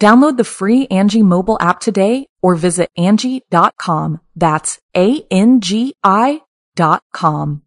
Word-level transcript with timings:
Download 0.00 0.36
the 0.36 0.44
free 0.44 0.86
Angi 0.88 1.22
mobile 1.22 1.56
app 1.60 1.80
today 1.80 2.26
or 2.42 2.56
visit 2.56 2.90
Angi.com. 2.98 4.20
That's 4.36 4.78
A-N-G-I 4.96 6.40
dot 6.74 7.02
com. 7.12 7.62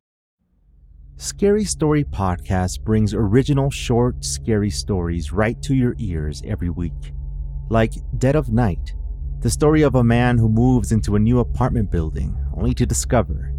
Scary 1.16 1.64
Story 1.64 2.04
Podcast 2.04 2.82
brings 2.82 3.14
original 3.14 3.72
short, 3.72 4.24
scary 4.24 4.70
stories 4.70 5.32
right 5.32 5.60
to 5.64 5.74
your 5.74 5.96
ears 5.98 6.44
every 6.46 6.70
week. 6.70 7.14
Like 7.70 7.94
Dead 8.18 8.36
of 8.36 8.52
Night, 8.52 8.94
the 9.40 9.50
story 9.50 9.82
of 9.82 9.96
a 9.96 10.04
man 10.04 10.38
who 10.38 10.50
moves 10.50 10.92
into 10.92 11.16
a 11.16 11.20
new 11.20 11.40
apartment 11.40 11.90
building 11.90 12.38
only 12.56 12.74
to 12.76 12.86
discover 12.86 13.52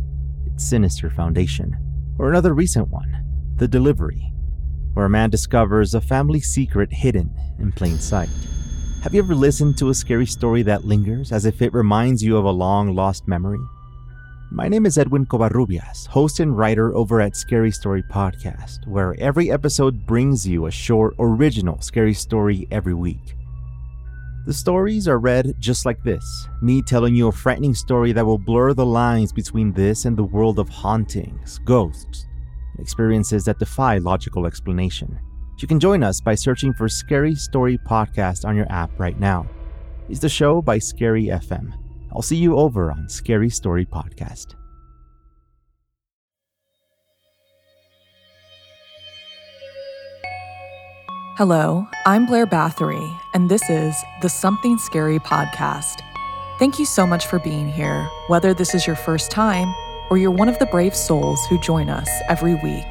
its 0.47 0.69
sinister 0.69 1.11
foundation. 1.11 1.77
Or 2.19 2.29
another 2.29 2.55
recent 2.55 2.89
one, 2.89 3.25
The 3.57 3.67
Delivery, 3.67 4.33
where 4.93 5.07
a 5.07 5.11
man 5.11 5.31
discovers 5.31 5.95
a 5.95 6.01
family 6.01 6.41
secret 6.41 6.93
hidden 6.93 7.35
in 7.59 7.73
plain 7.73 7.99
sight. 7.99 8.29
Have 9.03 9.15
you 9.15 9.23
ever 9.23 9.35
listened 9.37 9.79
to 9.79 9.91
a 9.91 9.95
scary 9.95 10.27
story 10.27 10.63
that 10.65 10.85
lingers 10.85 11.31
as 11.31 11.47
if 11.47 11.63
it 11.63 11.73
reminds 11.73 12.21
you 12.21 12.37
of 12.37 12.45
a 12.45 12.51
long 12.51 12.97
lost 12.97 13.29
memory? 13.29 13.61
My 14.51 14.67
name 14.67 14.87
is 14.87 14.99
Edwin 14.99 15.25
Covarrubias, 15.25 16.09
host 16.09 16.41
and 16.41 16.59
writer 16.59 16.93
over 16.97 17.21
at 17.21 17.37
Scary 17.37 17.71
Story 17.71 18.03
Podcast, 18.03 18.89
where 18.89 19.15
every 19.21 19.53
episode 19.53 20.05
brings 20.05 20.45
you 20.45 20.67
a 20.67 20.71
short, 20.73 21.15
original 21.21 21.81
scary 21.81 22.13
story 22.13 22.67
every 22.73 22.93
week. 22.93 23.37
The 24.47 24.53
stories 24.53 25.07
are 25.07 25.21
read 25.21 25.55
just 25.61 25.87
like 25.87 26.03
this 26.03 26.49
me 26.61 26.83
telling 26.83 27.15
you 27.15 27.29
a 27.29 27.33
frightening 27.33 27.75
story 27.75 28.11
that 28.11 28.27
will 28.27 28.37
blur 28.37 28.75
the 28.75 28.85
lines 28.85 29.33
between 29.33 29.73
this 29.73 30.07
and 30.07 30.17
the 30.17 30.25
world 30.25 30.59
of 30.59 30.69
hauntings, 30.69 31.61
ghosts, 31.61 32.27
experiences 32.81 33.45
that 33.45 33.61
defy 33.61 33.99
logical 33.99 34.45
explanation. 34.45 35.21
You 35.59 35.67
can 35.67 35.81
join 35.81 36.05
us 36.05 36.21
by 36.21 36.37
searching 36.37 36.73
for 36.73 36.89
Scary 36.89 37.35
Story 37.35 37.79
Podcast 37.79 38.45
on 38.45 38.55
your 38.55 38.71
app 38.71 38.91
right 38.97 39.19
now. 39.19 39.45
It's 40.09 40.21
the 40.21 40.29
show 40.29 40.63
by 40.63 40.79
Scary 40.79 41.25
FM. 41.25 41.73
I'll 42.13 42.23
see 42.23 42.37
you 42.37 42.57
over 42.57 42.93
on 42.93 43.09
Scary 43.09 43.51
Story 43.51 43.85
Podcast. 43.85 44.55
Hello, 51.37 51.89
I'm 52.07 52.27
Blair 52.27 52.47
Bathory, 52.47 53.19
and 53.35 53.51
this 53.51 53.69
is 53.69 53.97
the 54.23 54.29
Something 54.29 54.79
Scary 54.79 55.19
podcast. 55.19 56.03
Thank 56.61 56.79
you 56.79 56.85
so 56.85 57.05
much 57.05 57.27
for 57.27 57.41
being 57.41 57.69
here, 57.69 58.09
whether 58.29 58.55
this 58.55 58.77
is 58.77 58.87
your 58.87 58.97
first 58.97 59.33
time 59.33 59.75
or 60.09 60.19
you're 60.19 60.31
one 60.31 60.49
of 60.49 60.59
the 60.61 60.67
brave 60.67 60.95
souls 60.95 61.45
who 61.47 61.59
join 61.61 61.91
us 61.91 62.09
every 62.29 62.55
week. 62.55 62.87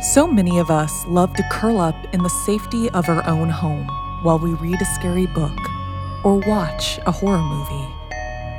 So 0.00 0.28
many 0.28 0.60
of 0.60 0.70
us 0.70 1.04
love 1.08 1.34
to 1.34 1.48
curl 1.50 1.80
up 1.80 2.14
in 2.14 2.22
the 2.22 2.28
safety 2.28 2.88
of 2.90 3.08
our 3.08 3.26
own 3.26 3.48
home 3.48 3.88
while 4.22 4.38
we 4.38 4.54
read 4.54 4.80
a 4.80 4.94
scary 4.94 5.26
book 5.26 5.58
or 6.22 6.36
watch 6.36 7.00
a 7.04 7.10
horror 7.10 7.42
movie. 7.42 7.88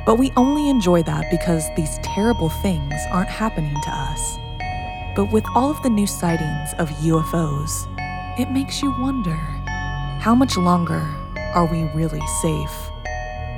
But 0.04 0.18
we 0.18 0.32
only 0.36 0.68
enjoy 0.68 1.02
that 1.04 1.30
because 1.30 1.64
these 1.76 1.98
terrible 2.02 2.50
things 2.50 2.92
aren't 3.10 3.30
happening 3.30 3.74
to 3.84 3.90
us. 3.90 4.36
But 5.16 5.32
with 5.32 5.46
all 5.54 5.70
of 5.70 5.82
the 5.82 5.88
new 5.88 6.06
sightings 6.06 6.74
of 6.74 6.90
UFOs, 6.90 7.88
it 8.38 8.50
makes 8.50 8.82
you 8.82 8.94
wonder 9.00 9.36
how 10.20 10.34
much 10.34 10.58
longer 10.58 11.08
are 11.54 11.64
we 11.64 11.84
really 11.94 12.24
safe? 12.42 12.90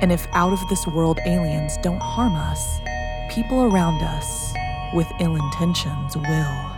And 0.01 0.09
if 0.09 0.25
out 0.31 0.53
of 0.53 0.69
this 0.69 0.87
world 0.87 1.19
aliens 1.25 1.75
don't 1.83 2.01
harm 2.01 2.37
us, 2.37 2.79
people 3.29 3.61
around 3.61 4.01
us 4.01 4.53
with 4.93 5.11
ill 5.19 5.35
intentions 5.35 6.15
will. 6.15 6.72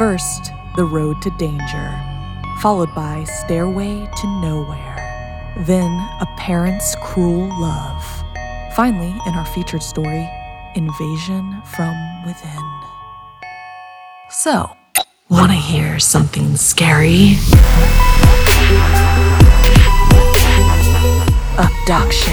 First, 0.00 0.52
The 0.76 0.84
Road 0.84 1.20
to 1.20 1.30
Danger, 1.32 2.02
followed 2.62 2.88
by 2.94 3.22
Stairway 3.24 4.08
to 4.16 4.40
Nowhere, 4.40 5.54
then 5.66 5.90
A 6.22 6.26
Parent's 6.38 6.96
Cruel 7.02 7.48
Love. 7.60 8.02
Finally, 8.74 9.14
in 9.26 9.34
our 9.34 9.44
featured 9.44 9.82
story, 9.82 10.26
Invasion 10.74 11.60
from 11.66 11.94
Within. 12.24 12.80
So, 14.30 14.70
want 15.28 15.52
to 15.52 15.58
hear 15.58 15.98
something 15.98 16.56
scary? 16.56 17.34
Abduction. 21.58 22.32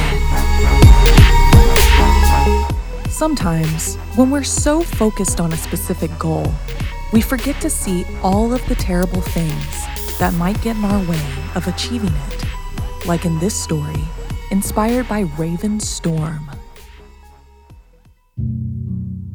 Sometimes, 3.09 3.95
when 4.15 4.29
we're 4.29 4.43
so 4.45 4.83
focused 4.83 5.41
on 5.41 5.51
a 5.51 5.57
specific 5.57 6.17
goal, 6.17 6.53
we 7.13 7.21
forget 7.21 7.59
to 7.61 7.69
see 7.69 8.05
all 8.21 8.53
of 8.53 8.65
the 8.67 8.75
terrible 8.75 9.21
things 9.21 10.17
that 10.19 10.33
might 10.33 10.61
get 10.61 10.75
in 10.75 10.83
our 10.83 11.03
way 11.09 11.25
of 11.55 11.67
achieving 11.67 12.13
it, 12.29 12.45
like 13.05 13.25
in 13.25 13.39
this 13.39 13.55
story, 13.55 14.03
inspired 14.51 15.07
by 15.07 15.21
Raven 15.37 15.79
Storm. 15.79 16.49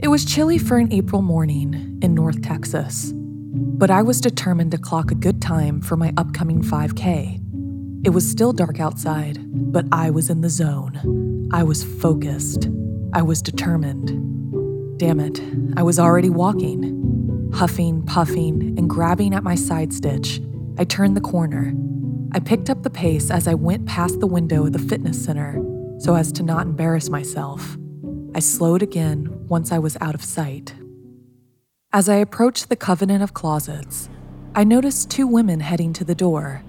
It 0.01 0.09
was 0.09 0.25
chilly 0.25 0.59
for 0.59 0.79
an 0.79 0.93
April 0.93 1.23
morning 1.23 1.99
in 2.03 2.15
North 2.15 2.43
Texas, 2.43 3.13
but 3.15 3.91
I 3.91 4.03
was 4.03 4.21
determined 4.21 4.73
to 4.73 4.79
clock 4.79 5.11
a 5.11 5.15
good 5.15 5.41
time 5.41 5.81
for 5.81 5.97
my 5.97 6.13
upcoming 6.17 6.61
5K. 6.61 7.41
It 8.05 8.11
was 8.11 8.29
still 8.29 8.53
dark 8.53 8.81
outside, 8.81 9.39
but 9.73 9.87
I 9.93 10.11
was 10.11 10.29
in 10.29 10.41
the 10.41 10.51
zone. 10.51 11.49
I 11.53 11.63
was 11.63 11.85
focused. 11.85 12.69
I 13.13 13.23
was 13.23 13.41
determined. 13.41 14.99
Damn 14.99 15.21
it, 15.21 15.41
I 15.77 15.83
was 15.83 15.99
already 15.99 16.31
walking. 16.31 17.03
Huffing, 17.55 18.03
puffing, 18.03 18.79
and 18.79 18.89
grabbing 18.89 19.35
at 19.35 19.45
my 19.45 19.55
side 19.55 19.93
stitch, 19.93 20.41
I 20.79 20.85
turned 20.85 21.17
the 21.17 21.21
corner. 21.21 21.75
I 22.33 22.41
picked 22.41 22.71
up 22.71 22.83
the 22.83 22.91
pace 22.91 23.31
as 23.31 23.47
I 23.47 23.55
went 23.55 23.87
past 23.87 24.21
the 24.21 24.27
window 24.27 24.65
of 24.67 24.73
the 24.73 24.79
fitness 24.79 25.23
center 25.23 25.63
so 25.99 26.17
as 26.17 26.33
to 26.33 26.43
not 26.43 26.67
embarrass 26.67 27.11
myself. 27.11 27.77
I 28.35 28.41
slowed 28.41 28.83
again 28.83 29.29
once 29.47 29.71
I 29.71 29.79
was 29.79 29.97
out 30.01 30.15
of 30.15 30.25
sight. 30.25 30.75
As 31.93 32.09
I 32.09 32.17
approached 32.17 32.71
the 32.71 32.77
Covenant 32.77 33.23
of 33.23 33.35
Closets, 33.35 34.09
I 34.55 34.65
noticed 34.65 35.11
two 35.11 35.27
women 35.27 35.61
heading 35.61 35.93
to 35.93 36.05
the 36.05 36.15
door. 36.15 36.65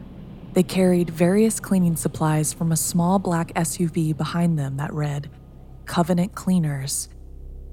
They 0.52 0.64
carried 0.64 1.10
various 1.10 1.60
cleaning 1.60 1.96
supplies 1.96 2.54
from 2.54 2.72
a 2.72 2.78
small 2.78 3.18
black 3.18 3.54
SUV 3.54 4.16
behind 4.16 4.60
them 4.60 4.78
that 4.78 4.94
read, 4.94 5.32
Covenant 5.86 6.36
Cleaners. 6.36 7.08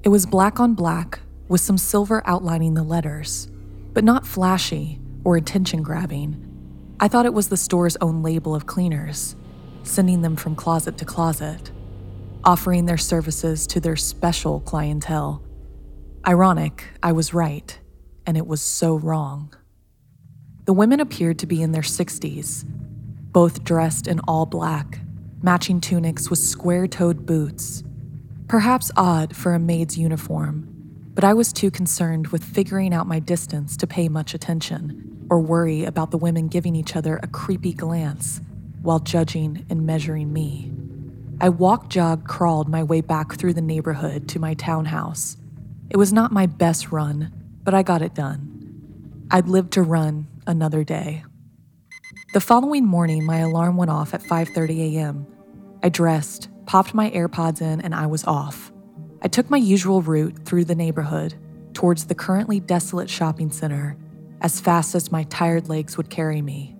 It 0.02 0.08
was 0.08 0.24
black 0.24 0.60
on 0.60 0.74
black 0.74 1.20
with 1.50 1.60
some 1.60 1.76
silver 1.76 2.22
outlining 2.26 2.74
the 2.74 2.82
letters, 2.84 3.48
but 3.92 4.04
not 4.04 4.24
flashy 4.24 5.00
or 5.24 5.36
attention 5.36 5.82
grabbing. 5.82 6.46
I 7.00 7.08
thought 7.08 7.26
it 7.26 7.34
was 7.34 7.48
the 7.48 7.56
store's 7.56 7.96
own 8.00 8.22
label 8.22 8.54
of 8.54 8.66
cleaners, 8.66 9.34
sending 9.82 10.22
them 10.22 10.36
from 10.36 10.54
closet 10.54 10.96
to 10.98 11.04
closet, 11.04 11.72
offering 12.44 12.86
their 12.86 12.96
services 12.96 13.66
to 13.66 13.80
their 13.80 13.96
special 13.96 14.60
clientele. 14.60 15.42
Ironic, 16.24 16.84
I 17.02 17.10
was 17.10 17.34
right, 17.34 17.76
and 18.24 18.36
it 18.36 18.46
was 18.46 18.62
so 18.62 18.94
wrong. 18.94 19.52
The 20.66 20.72
women 20.72 21.00
appeared 21.00 21.40
to 21.40 21.46
be 21.48 21.62
in 21.62 21.72
their 21.72 21.82
60s, 21.82 22.64
both 23.32 23.64
dressed 23.64 24.06
in 24.06 24.20
all 24.20 24.46
black, 24.46 25.00
matching 25.42 25.80
tunics 25.80 26.30
with 26.30 26.38
square 26.38 26.86
toed 26.86 27.26
boots. 27.26 27.82
Perhaps 28.46 28.92
odd 28.96 29.34
for 29.34 29.52
a 29.54 29.58
maid's 29.58 29.98
uniform, 29.98 30.69
but 31.20 31.26
I 31.26 31.34
was 31.34 31.52
too 31.52 31.70
concerned 31.70 32.28
with 32.28 32.42
figuring 32.42 32.94
out 32.94 33.06
my 33.06 33.18
distance 33.18 33.76
to 33.76 33.86
pay 33.86 34.08
much 34.08 34.32
attention 34.32 35.26
or 35.28 35.38
worry 35.38 35.84
about 35.84 36.12
the 36.12 36.16
women 36.16 36.48
giving 36.48 36.74
each 36.74 36.96
other 36.96 37.20
a 37.22 37.26
creepy 37.26 37.74
glance 37.74 38.40
while 38.80 39.00
judging 39.00 39.66
and 39.68 39.84
measuring 39.84 40.32
me. 40.32 40.72
I 41.38 41.50
walk 41.50 41.90
jog 41.90 42.26
crawled 42.26 42.70
my 42.70 42.82
way 42.82 43.02
back 43.02 43.34
through 43.34 43.52
the 43.52 43.60
neighborhood 43.60 44.30
to 44.30 44.38
my 44.38 44.54
townhouse. 44.54 45.36
It 45.90 45.98
was 45.98 46.10
not 46.10 46.32
my 46.32 46.46
best 46.46 46.90
run, 46.90 47.30
but 47.64 47.74
I 47.74 47.82
got 47.82 48.00
it 48.00 48.14
done. 48.14 49.26
I'd 49.30 49.46
live 49.46 49.68
to 49.72 49.82
run 49.82 50.26
another 50.46 50.84
day. 50.84 51.24
The 52.32 52.40
following 52.40 52.86
morning, 52.86 53.26
my 53.26 53.40
alarm 53.40 53.76
went 53.76 53.90
off 53.90 54.14
at 54.14 54.22
5:30 54.22 54.96
a.m. 54.96 55.26
I 55.82 55.90
dressed, 55.90 56.48
popped 56.64 56.94
my 56.94 57.10
AirPods 57.10 57.60
in, 57.60 57.82
and 57.82 57.94
I 57.94 58.06
was 58.06 58.24
off. 58.24 58.69
I 59.22 59.28
took 59.28 59.50
my 59.50 59.58
usual 59.58 60.02
route 60.02 60.44
through 60.44 60.64
the 60.64 60.74
neighborhood 60.74 61.34
towards 61.74 62.04
the 62.04 62.14
currently 62.14 62.60
desolate 62.60 63.10
shopping 63.10 63.50
center 63.50 63.96
as 64.40 64.60
fast 64.60 64.94
as 64.94 65.12
my 65.12 65.24
tired 65.24 65.68
legs 65.68 65.96
would 65.96 66.08
carry 66.08 66.40
me. 66.40 66.74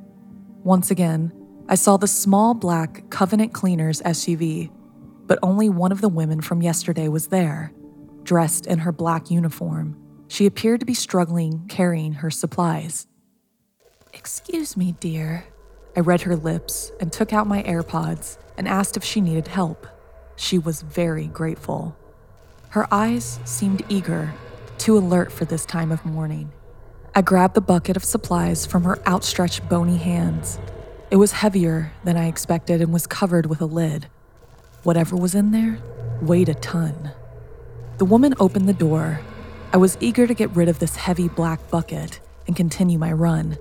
Once 0.65 0.91
again, 0.91 1.33
I 1.69 1.75
saw 1.75 1.97
the 1.97 2.09
small 2.09 2.55
black 2.55 3.09
Covenant 3.11 3.53
Cleaners 3.53 4.01
SUV, 4.03 4.71
but 5.27 5.39
only 5.43 5.69
one 5.69 5.93
of 5.93 6.01
the 6.01 6.09
women 6.09 6.41
from 6.41 6.63
yesterday 6.63 7.09
was 7.09 7.29
there, 7.29 7.73
dressed 8.23 8.67
in 8.67 8.81
her 8.81 8.93
black 8.93 9.31
uniform. 9.31 9.97
She 10.29 10.47
appeared 10.47 10.81
to 10.81 10.87
be 10.87 10.95
struggling 10.95 11.67
carrying 11.69 12.15
her 12.15 12.31
supplies. 12.31 13.07
Excuse 14.13 14.77
me, 14.77 14.93
dear. 15.01 15.45
I 15.97 16.01
read 16.01 16.23
her 16.23 16.37
lips 16.37 16.93
and 17.01 17.13
took 17.13 17.33
out 17.33 17.47
my 17.47 17.63
AirPods 17.65 18.39
and 18.57 18.67
asked 18.67 18.97
if 18.97 19.05
she 19.05 19.21
needed 19.21 19.49
help. 19.49 19.87
She 20.37 20.59
was 20.59 20.83
very 20.83 21.27
grateful. 21.27 21.97
Her 22.71 22.87
eyes 22.95 23.41
seemed 23.45 23.83
eager, 23.89 24.33
too 24.79 24.97
alert 24.97 25.33
for 25.33 25.45
this 25.45 25.67
time 25.67 25.91
of 25.91 26.07
morning. 26.07 26.53
I 27.17 27.21
grabbed 27.21 27.55
the 27.55 27.61
bucket 27.61 27.97
of 27.97 28.05
supplies 28.05 28.65
from 28.65 28.85
her 28.85 29.03
outstretched 29.09 29.69
bony 29.69 29.97
hands. 29.97 30.61
It 31.11 31.17
was 31.17 31.33
heavier 31.33 31.91
than 32.05 32.17
I 32.17 32.29
expected 32.29 32.81
and 32.81 32.93
was 32.93 33.09
covered 33.09 33.47
with 33.47 33.61
a 33.61 33.67
lid. 33.67 34.07
Whatever 34.85 35.17
was 35.17 35.35
in 35.35 35.51
there 35.51 35.81
weighed 36.23 36.49
a 36.49 36.55
ton. 36.55 37.11
The 37.99 38.05
woman 38.05 38.35
opened 38.39 38.69
the 38.69 38.73
door. 38.73 39.21
I 39.73 39.77
was 39.77 39.99
eager 39.99 40.29
to 40.29 40.35
get 40.35 40.55
rid 40.55 40.69
of 40.69 40.79
this 40.79 40.95
heavy 40.95 41.27
black 41.27 41.71
bucket 41.71 42.21
and 42.47 42.55
continue 42.55 43.01
my 43.01 43.13
run. 43.13 43.59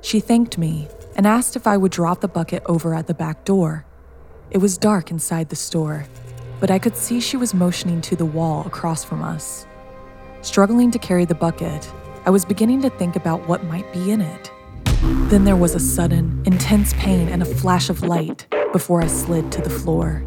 She 0.00 0.20
thanked 0.20 0.56
me 0.56 0.88
and 1.14 1.26
asked 1.26 1.54
if 1.54 1.66
I 1.66 1.76
would 1.76 1.92
drop 1.92 2.22
the 2.22 2.28
bucket 2.28 2.62
over 2.64 2.94
at 2.94 3.08
the 3.08 3.14
back 3.14 3.44
door. 3.44 3.84
It 4.50 4.58
was 4.58 4.78
dark 4.78 5.10
inside 5.10 5.50
the 5.50 5.56
store, 5.56 6.06
but 6.60 6.70
I 6.70 6.78
could 6.78 6.96
see 6.96 7.20
she 7.20 7.36
was 7.36 7.54
motioning 7.54 8.00
to 8.02 8.16
the 8.16 8.24
wall 8.24 8.66
across 8.66 9.04
from 9.04 9.22
us. 9.22 9.66
Struggling 10.42 10.90
to 10.90 10.98
carry 10.98 11.24
the 11.24 11.34
bucket, 11.34 11.90
I 12.26 12.30
was 12.30 12.44
beginning 12.44 12.82
to 12.82 12.90
think 12.90 13.16
about 13.16 13.48
what 13.48 13.64
might 13.64 13.92
be 13.92 14.10
in 14.10 14.20
it. 14.20 14.50
Then 15.30 15.44
there 15.44 15.56
was 15.56 15.74
a 15.74 15.80
sudden, 15.80 16.42
intense 16.46 16.92
pain 16.94 17.28
and 17.28 17.42
a 17.42 17.46
flash 17.46 17.90
of 17.90 18.02
light 18.02 18.46
before 18.72 19.02
I 19.02 19.06
slid 19.06 19.52
to 19.52 19.62
the 19.62 19.70
floor. 19.70 20.24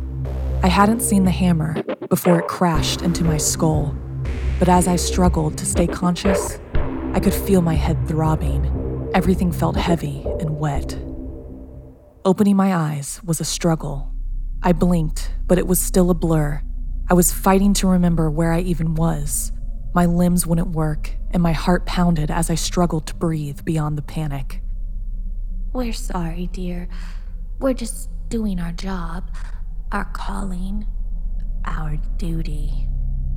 I 0.63 0.68
hadn't 0.68 1.01
seen 1.01 1.25
the 1.25 1.31
hammer 1.31 1.81
before 2.10 2.39
it 2.39 2.48
crashed 2.48 3.01
into 3.01 3.24
my 3.24 3.38
skull, 3.38 3.95
but 4.60 4.69
as 4.69 4.88
I 4.88 4.95
struggled 4.95 5.57
to 5.57 5.66
stay 5.66 5.88
conscious, 5.88 6.60
I 7.13 7.19
could 7.19 7.33
feel 7.33 7.62
my 7.62 7.75
head 7.75 8.07
throbbing 8.07 8.81
Everything 9.13 9.51
felt 9.51 9.75
heavy 9.75 10.25
and 10.39 10.57
wet. 10.57 10.98
Opening 12.24 12.56
my 12.56 12.74
eyes 12.74 13.19
was 13.25 13.42
a 13.42 13.45
struggle. 13.45 14.10
I 14.63 14.73
blinked, 14.73 15.31
but 15.47 15.57
it 15.57 15.65
was 15.65 15.79
still 15.79 16.11
a 16.11 16.13
blur. 16.13 16.61
I 17.09 17.13
was 17.15 17.33
fighting 17.33 17.73
to 17.75 17.87
remember 17.87 18.29
where 18.29 18.53
I 18.53 18.61
even 18.61 18.93
was. 18.93 19.51
My 19.93 20.05
limbs 20.05 20.45
wouldn't 20.45 20.69
work, 20.69 21.11
and 21.31 21.41
my 21.41 21.51
heart 21.51 21.85
pounded 21.85 22.29
as 22.29 22.49
I 22.49 22.55
struggled 22.55 23.07
to 23.07 23.15
breathe 23.15 23.65
beyond 23.65 23.97
the 23.97 24.03
panic. 24.03 24.61
We're 25.73 25.93
sorry, 25.93 26.47
dear. 26.53 26.87
We're 27.59 27.73
just 27.73 28.09
doing 28.29 28.59
our 28.59 28.71
job, 28.71 29.31
our 29.91 30.05
calling, 30.05 30.85
our 31.65 31.97
duty. 32.17 32.87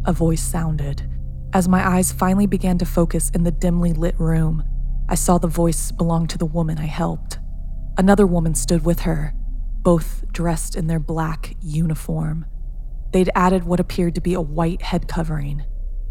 A 0.05 0.13
voice 0.13 0.43
sounded. 0.43 1.09
As 1.55 1.69
my 1.69 1.89
eyes 1.89 2.13
finally 2.13 2.47
began 2.47 2.77
to 2.79 2.85
focus 2.85 3.31
in 3.31 3.45
the 3.45 3.51
dimly 3.51 3.93
lit 3.93 4.19
room, 4.21 4.63
I 5.09 5.15
saw 5.15 5.39
the 5.39 5.49
voice 5.49 5.91
belong 5.91 6.27
to 6.29 6.39
the 6.39 6.47
woman 6.47 6.79
I 6.79 6.87
helped. 6.87 7.39
Another 7.97 8.27
woman 8.27 8.55
stood 8.55 8.85
with 8.85 9.01
her, 9.01 9.35
both 9.85 10.25
dressed 10.33 10.75
in 10.75 10.89
their 10.89 10.99
black 10.99 11.55
uniform. 11.63 12.47
They'd 13.13 13.31
added 13.37 13.63
what 13.63 13.79
appeared 13.79 14.17
to 14.17 14.21
be 14.21 14.35
a 14.35 14.41
white 14.41 14.83
head 14.83 15.07
covering. 15.07 15.63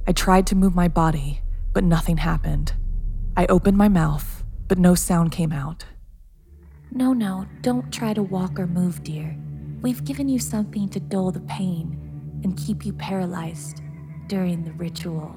I 0.08 0.14
tried 0.14 0.48
to 0.48 0.56
move 0.56 0.76
my 0.76 0.88
body, 0.88 1.42
but 1.74 1.84
nothing 1.84 2.18
happened. 2.18 2.74
I 3.36 3.48
opened 3.48 3.78
my 3.78 3.90
mouth, 3.90 4.44
but 4.68 4.78
no 4.78 4.96
sound 4.96 5.32
came 5.32 5.52
out. 5.52 5.86
No, 6.92 7.12
no, 7.12 7.48
don't 7.62 7.92
try 7.92 8.14
to 8.14 8.22
walk 8.22 8.60
or 8.60 8.68
move, 8.68 9.04
dear. 9.04 9.36
We've 9.82 10.06
given 10.06 10.30
you 10.30 10.38
something 10.38 10.88
to 10.90 11.00
dull 11.00 11.32
the 11.32 11.42
pain 11.42 12.00
and 12.44 12.56
keep 12.56 12.86
you 12.86 12.94
paralyzed 12.94 13.82
during 14.28 14.64
the 14.64 14.74
ritual. 14.74 15.34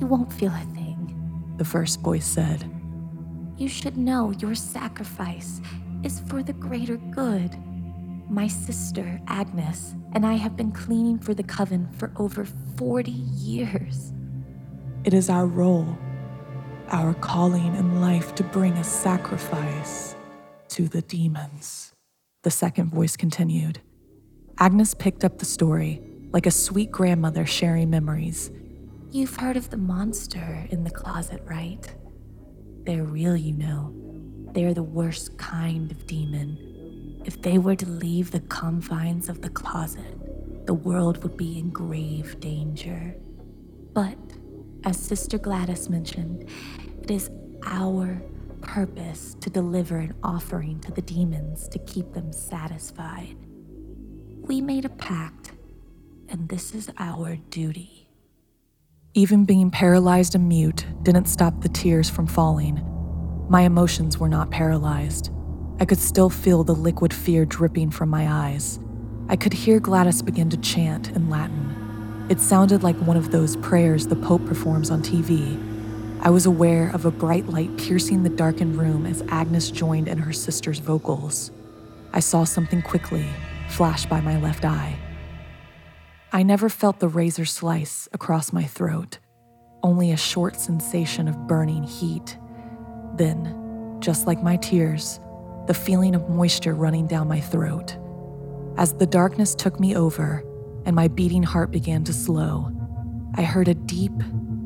You 0.00 0.08
won't 0.08 0.32
feel 0.32 0.52
a 0.52 0.74
thing 0.74 1.54
the 1.56 1.64
first 1.64 2.00
voice 2.00 2.26
said. 2.26 2.70
You 3.56 3.68
should 3.68 3.96
know 3.96 4.32
your 4.32 4.54
sacrifice 4.54 5.62
is 6.06 6.20
for 6.28 6.40
the 6.40 6.52
greater 6.52 6.98
good. 7.10 7.50
My 8.30 8.46
sister, 8.46 9.20
Agnes, 9.26 9.96
and 10.12 10.24
I 10.24 10.34
have 10.34 10.56
been 10.56 10.70
cleaning 10.70 11.18
for 11.18 11.34
the 11.34 11.42
coven 11.42 11.88
for 11.94 12.12
over 12.14 12.44
40 12.76 13.10
years. 13.10 14.12
It 15.02 15.12
is 15.12 15.28
our 15.28 15.46
role, 15.46 15.98
our 16.90 17.12
calling 17.14 17.74
in 17.74 18.00
life 18.00 18.36
to 18.36 18.44
bring 18.44 18.74
a 18.74 18.84
sacrifice 18.84 20.14
to 20.68 20.86
the 20.86 21.02
demons. 21.02 21.92
The 22.44 22.52
second 22.52 22.90
voice 22.90 23.16
continued. 23.16 23.80
Agnes 24.60 24.94
picked 24.94 25.24
up 25.24 25.38
the 25.38 25.44
story 25.44 26.00
like 26.30 26.46
a 26.46 26.52
sweet 26.52 26.92
grandmother 26.92 27.44
sharing 27.46 27.90
memories 27.90 28.52
You've 29.10 29.36
heard 29.36 29.56
of 29.56 29.70
the 29.70 29.76
monster 29.76 30.66
in 30.70 30.84
the 30.84 30.90
closet, 30.90 31.40
right? 31.46 31.84
They're 32.84 33.04
real, 33.04 33.36
you 33.36 33.54
know. 33.54 34.05
They're 34.56 34.72
the 34.72 34.82
worst 34.82 35.36
kind 35.36 35.90
of 35.90 36.06
demon. 36.06 37.20
If 37.26 37.42
they 37.42 37.58
were 37.58 37.76
to 37.76 37.86
leave 37.86 38.30
the 38.30 38.40
confines 38.40 39.28
of 39.28 39.42
the 39.42 39.50
closet, 39.50 40.66
the 40.66 40.72
world 40.72 41.22
would 41.22 41.36
be 41.36 41.58
in 41.58 41.68
grave 41.68 42.40
danger. 42.40 43.14
But, 43.92 44.16
as 44.82 44.98
Sister 44.98 45.36
Gladys 45.36 45.90
mentioned, 45.90 46.48
it 47.02 47.10
is 47.10 47.28
our 47.66 48.22
purpose 48.62 49.36
to 49.42 49.50
deliver 49.50 49.98
an 49.98 50.14
offering 50.22 50.80
to 50.80 50.90
the 50.90 51.02
demons 51.02 51.68
to 51.68 51.78
keep 51.80 52.14
them 52.14 52.32
satisfied. 52.32 53.36
We 54.40 54.62
made 54.62 54.86
a 54.86 54.88
pact, 54.88 55.52
and 56.30 56.48
this 56.48 56.74
is 56.74 56.90
our 56.96 57.36
duty. 57.50 58.08
Even 59.12 59.44
being 59.44 59.70
paralyzed 59.70 60.34
and 60.34 60.48
mute 60.48 60.86
didn't 61.02 61.26
stop 61.26 61.60
the 61.60 61.68
tears 61.68 62.08
from 62.08 62.26
falling. 62.26 62.95
My 63.48 63.62
emotions 63.62 64.18
were 64.18 64.28
not 64.28 64.50
paralyzed. 64.50 65.30
I 65.78 65.84
could 65.84 66.00
still 66.00 66.30
feel 66.30 66.64
the 66.64 66.74
liquid 66.74 67.14
fear 67.14 67.44
dripping 67.44 67.90
from 67.90 68.08
my 68.08 68.28
eyes. 68.28 68.80
I 69.28 69.36
could 69.36 69.52
hear 69.52 69.78
Gladys 69.78 70.20
begin 70.20 70.50
to 70.50 70.56
chant 70.56 71.10
in 71.10 71.30
Latin. 71.30 72.26
It 72.28 72.40
sounded 72.40 72.82
like 72.82 72.96
one 72.96 73.16
of 73.16 73.30
those 73.30 73.56
prayers 73.56 74.08
the 74.08 74.16
Pope 74.16 74.44
performs 74.46 74.90
on 74.90 75.00
TV. 75.00 75.62
I 76.20 76.30
was 76.30 76.44
aware 76.44 76.90
of 76.90 77.04
a 77.04 77.10
bright 77.12 77.46
light 77.46 77.76
piercing 77.76 78.24
the 78.24 78.30
darkened 78.30 78.76
room 78.80 79.06
as 79.06 79.22
Agnes 79.28 79.70
joined 79.70 80.08
in 80.08 80.18
her 80.18 80.32
sister's 80.32 80.80
vocals. 80.80 81.52
I 82.12 82.18
saw 82.20 82.42
something 82.42 82.82
quickly 82.82 83.26
flash 83.68 84.06
by 84.06 84.20
my 84.20 84.40
left 84.40 84.64
eye. 84.64 84.98
I 86.32 86.42
never 86.42 86.68
felt 86.68 86.98
the 86.98 87.08
razor 87.08 87.44
slice 87.44 88.08
across 88.12 88.52
my 88.52 88.64
throat, 88.64 89.18
only 89.84 90.10
a 90.10 90.16
short 90.16 90.56
sensation 90.56 91.28
of 91.28 91.46
burning 91.46 91.84
heat. 91.84 92.38
Then, 93.16 93.96
just 94.00 94.26
like 94.26 94.42
my 94.42 94.56
tears, 94.56 95.20
the 95.66 95.74
feeling 95.74 96.14
of 96.14 96.28
moisture 96.28 96.74
running 96.74 97.06
down 97.06 97.28
my 97.28 97.40
throat. 97.40 97.96
As 98.76 98.92
the 98.94 99.06
darkness 99.06 99.54
took 99.54 99.80
me 99.80 99.96
over 99.96 100.44
and 100.84 100.94
my 100.94 101.08
beating 101.08 101.42
heart 101.42 101.70
began 101.70 102.04
to 102.04 102.12
slow, 102.12 102.70
I 103.34 103.42
heard 103.42 103.68
a 103.68 103.74
deep 103.74 104.12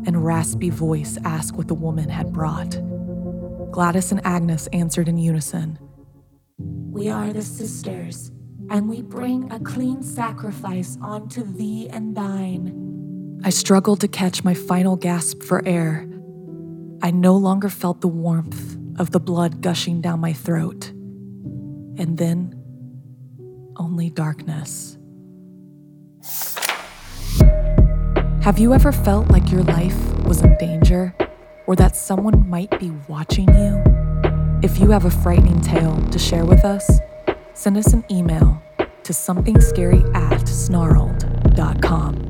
and 0.06 0.24
raspy 0.24 0.70
voice 0.70 1.16
ask 1.24 1.56
what 1.56 1.68
the 1.68 1.74
woman 1.74 2.08
had 2.08 2.32
brought. 2.32 2.78
Gladys 3.70 4.10
and 4.10 4.20
Agnes 4.26 4.66
answered 4.72 5.08
in 5.08 5.16
unison 5.16 5.78
We 6.58 7.08
are 7.08 7.32
the 7.32 7.42
sisters 7.42 8.32
and 8.70 8.88
we 8.88 9.02
bring 9.02 9.50
a 9.52 9.60
clean 9.60 10.02
sacrifice 10.02 10.98
onto 11.02 11.42
thee 11.42 11.88
and 11.90 12.16
thine. 12.16 13.40
I 13.44 13.50
struggled 13.50 14.00
to 14.00 14.08
catch 14.08 14.44
my 14.44 14.54
final 14.54 14.96
gasp 14.96 15.42
for 15.42 15.66
air. 15.66 16.06
I 17.02 17.10
no 17.10 17.34
longer 17.34 17.68
felt 17.68 18.00
the 18.00 18.08
warmth 18.08 18.76
of 18.98 19.10
the 19.10 19.20
blood 19.20 19.62
gushing 19.62 20.00
down 20.00 20.20
my 20.20 20.34
throat. 20.34 20.88
And 20.88 22.18
then, 22.18 22.54
only 23.76 24.10
darkness. 24.10 24.98
Have 28.42 28.58
you 28.58 28.74
ever 28.74 28.92
felt 28.92 29.28
like 29.30 29.50
your 29.50 29.62
life 29.62 29.96
was 30.24 30.42
in 30.42 30.56
danger 30.58 31.14
or 31.66 31.76
that 31.76 31.96
someone 31.96 32.48
might 32.48 32.78
be 32.78 32.90
watching 33.08 33.48
you? 33.54 33.82
If 34.62 34.78
you 34.78 34.90
have 34.90 35.06
a 35.06 35.10
frightening 35.10 35.60
tale 35.62 35.96
to 36.10 36.18
share 36.18 36.44
with 36.44 36.64
us, 36.64 37.00
send 37.54 37.78
us 37.78 37.94
an 37.94 38.04
email 38.10 38.62
to 39.04 39.12
somethingscary 39.12 40.04
at 40.14 40.46
snarled.com. 40.46 42.29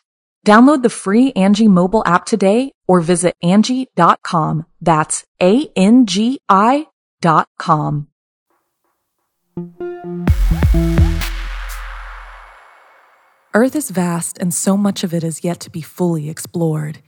Download 0.45 0.81
the 0.81 0.89
free 0.89 1.31
Angi 1.33 1.67
mobile 1.67 2.03
app 2.05 2.25
today 2.25 2.71
or 2.87 3.01
visit 3.01 3.35
Angi.com. 3.43 4.65
That's 4.81 5.23
A-N-G-I 5.41 6.87
dot 7.21 7.47
com. 7.59 8.07
Earth 13.53 13.75
is 13.75 13.91
vast 13.91 14.39
and 14.39 14.53
so 14.53 14.75
much 14.75 15.03
of 15.03 15.13
it 15.13 15.23
is 15.23 15.43
yet 15.43 15.59
to 15.59 15.69
be 15.69 15.81
fully 15.81 16.29
explored. 16.29 16.99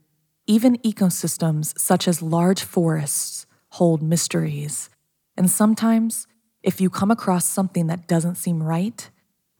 Even 0.46 0.78
ecosystems 0.80 1.78
such 1.80 2.08
as 2.08 2.22
large 2.22 2.62
forests 2.62 3.48
hold 3.70 4.04
mysteries. 4.04 4.90
And 5.36 5.50
sometimes, 5.50 6.28
if 6.62 6.80
you 6.80 6.90
come 6.92 7.10
across 7.10 7.46
something 7.46 7.88
that 7.88 8.08
doesn't 8.08 8.36
seem 8.36 8.62
right, 8.62 9.10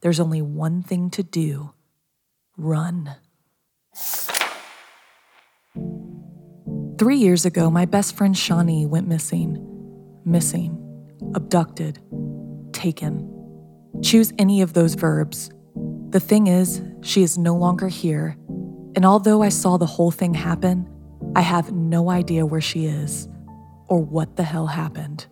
there's 0.02 0.20
only 0.20 0.42
one 0.42 0.84
thing 0.84 1.10
to 1.12 1.24
do 1.24 1.74
run. 2.56 3.16
Three 6.98 7.18
years 7.18 7.46
ago, 7.46 7.70
my 7.70 7.86
best 7.86 8.16
friend 8.16 8.38
Shawnee 8.38 8.86
went 8.86 9.08
missing. 9.08 9.58
Missing, 10.26 10.78
abducted, 11.36 12.00
taken. 12.72 13.30
Choose 14.02 14.32
any 14.40 14.62
of 14.62 14.74
those 14.74 14.96
verbs. 14.96 15.50
The 16.10 16.20
thing 16.20 16.48
is, 16.48 16.82
she 17.02 17.24
is 17.24 17.38
no 17.38 17.56
longer 17.56 17.88
here, 17.88 18.38
and 18.96 19.06
although 19.06 19.42
I 19.42 19.50
saw 19.50 19.78
the 19.78 19.86
whole 19.86 20.12
thing 20.12 20.34
happen, 20.34 20.88
I 21.36 21.42
have 21.42 21.72
no 21.72 22.10
idea 22.10 22.46
where 22.46 22.62
she 22.62 22.86
is 22.86 23.28
or 23.88 24.00
what 24.00 24.36
the 24.36 24.44
hell 24.44 24.68
happened. 24.68 25.26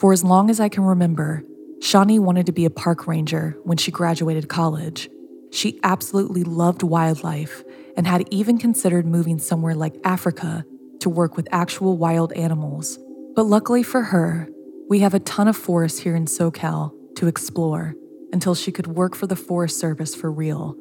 For 0.00 0.12
as 0.12 0.24
long 0.24 0.48
as 0.48 0.58
I 0.58 0.68
can 0.68 0.84
remember, 0.84 1.44
Shawnee 1.80 2.18
wanted 2.18 2.46
to 2.46 2.52
be 2.52 2.64
a 2.64 2.70
park 2.70 3.06
ranger 3.06 3.56
when 3.64 3.76
she 3.76 3.90
graduated 3.90 4.48
college. 4.48 5.08
She 5.50 5.80
absolutely 5.82 6.44
loved 6.44 6.82
wildlife 6.82 7.64
and 7.96 8.06
had 8.06 8.28
even 8.30 8.58
considered 8.58 9.06
moving 9.06 9.38
somewhere 9.38 9.74
like 9.74 9.96
Africa 10.04 10.64
to 11.00 11.08
work 11.08 11.36
with 11.36 11.48
actual 11.52 11.96
wild 11.96 12.32
animals. 12.32 12.98
But 13.34 13.46
luckily 13.46 13.82
for 13.82 14.02
her, 14.02 14.48
we 14.88 15.00
have 15.00 15.14
a 15.14 15.20
ton 15.20 15.48
of 15.48 15.56
forests 15.56 16.00
here 16.00 16.16
in 16.16 16.26
SoCal 16.26 16.92
to 17.16 17.26
explore 17.26 17.94
until 18.32 18.54
she 18.54 18.72
could 18.72 18.86
work 18.86 19.14
for 19.14 19.26
the 19.26 19.36
Forest 19.36 19.78
Service 19.78 20.14
for 20.14 20.30
real. 20.30 20.76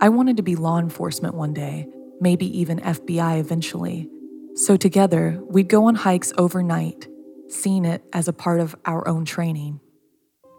I 0.00 0.08
wanted 0.08 0.36
to 0.36 0.42
be 0.42 0.56
law 0.56 0.78
enforcement 0.78 1.34
one 1.34 1.52
day, 1.52 1.88
maybe 2.20 2.46
even 2.58 2.80
FBI 2.80 3.38
eventually. 3.38 4.08
So 4.54 4.76
together, 4.76 5.40
we'd 5.48 5.68
go 5.68 5.86
on 5.86 5.94
hikes 5.94 6.32
overnight, 6.36 7.08
seeing 7.48 7.84
it 7.84 8.04
as 8.12 8.28
a 8.28 8.32
part 8.32 8.60
of 8.60 8.76
our 8.84 9.06
own 9.06 9.24
training. 9.24 9.80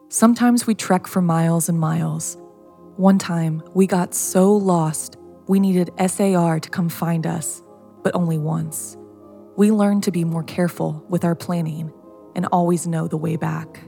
Sometimes 0.10 0.66
we 0.66 0.76
trek 0.76 1.08
for 1.08 1.22
miles 1.22 1.70
and 1.70 1.80
miles, 1.80 2.38
one 2.98 3.18
time, 3.18 3.64
we 3.74 3.88
got 3.88 4.14
so 4.14 4.54
lost, 4.54 5.18
we 5.48 5.60
needed 5.60 5.90
SAR 6.08 6.60
to 6.60 6.70
come 6.70 6.90
find 6.90 7.26
us, 7.26 7.64
but 8.04 8.14
only 8.16 8.38
once. 8.38 8.98
We 9.58 9.72
learned 9.72 10.04
to 10.04 10.12
be 10.12 10.24
more 10.24 10.44
careful 10.44 11.04
with 11.10 11.26
our 11.26 11.36
planning 11.36 11.92
and 12.36 12.46
always 12.52 12.86
know 12.86 13.08
the 13.08 13.18
way 13.18 13.36
back. 13.36 13.84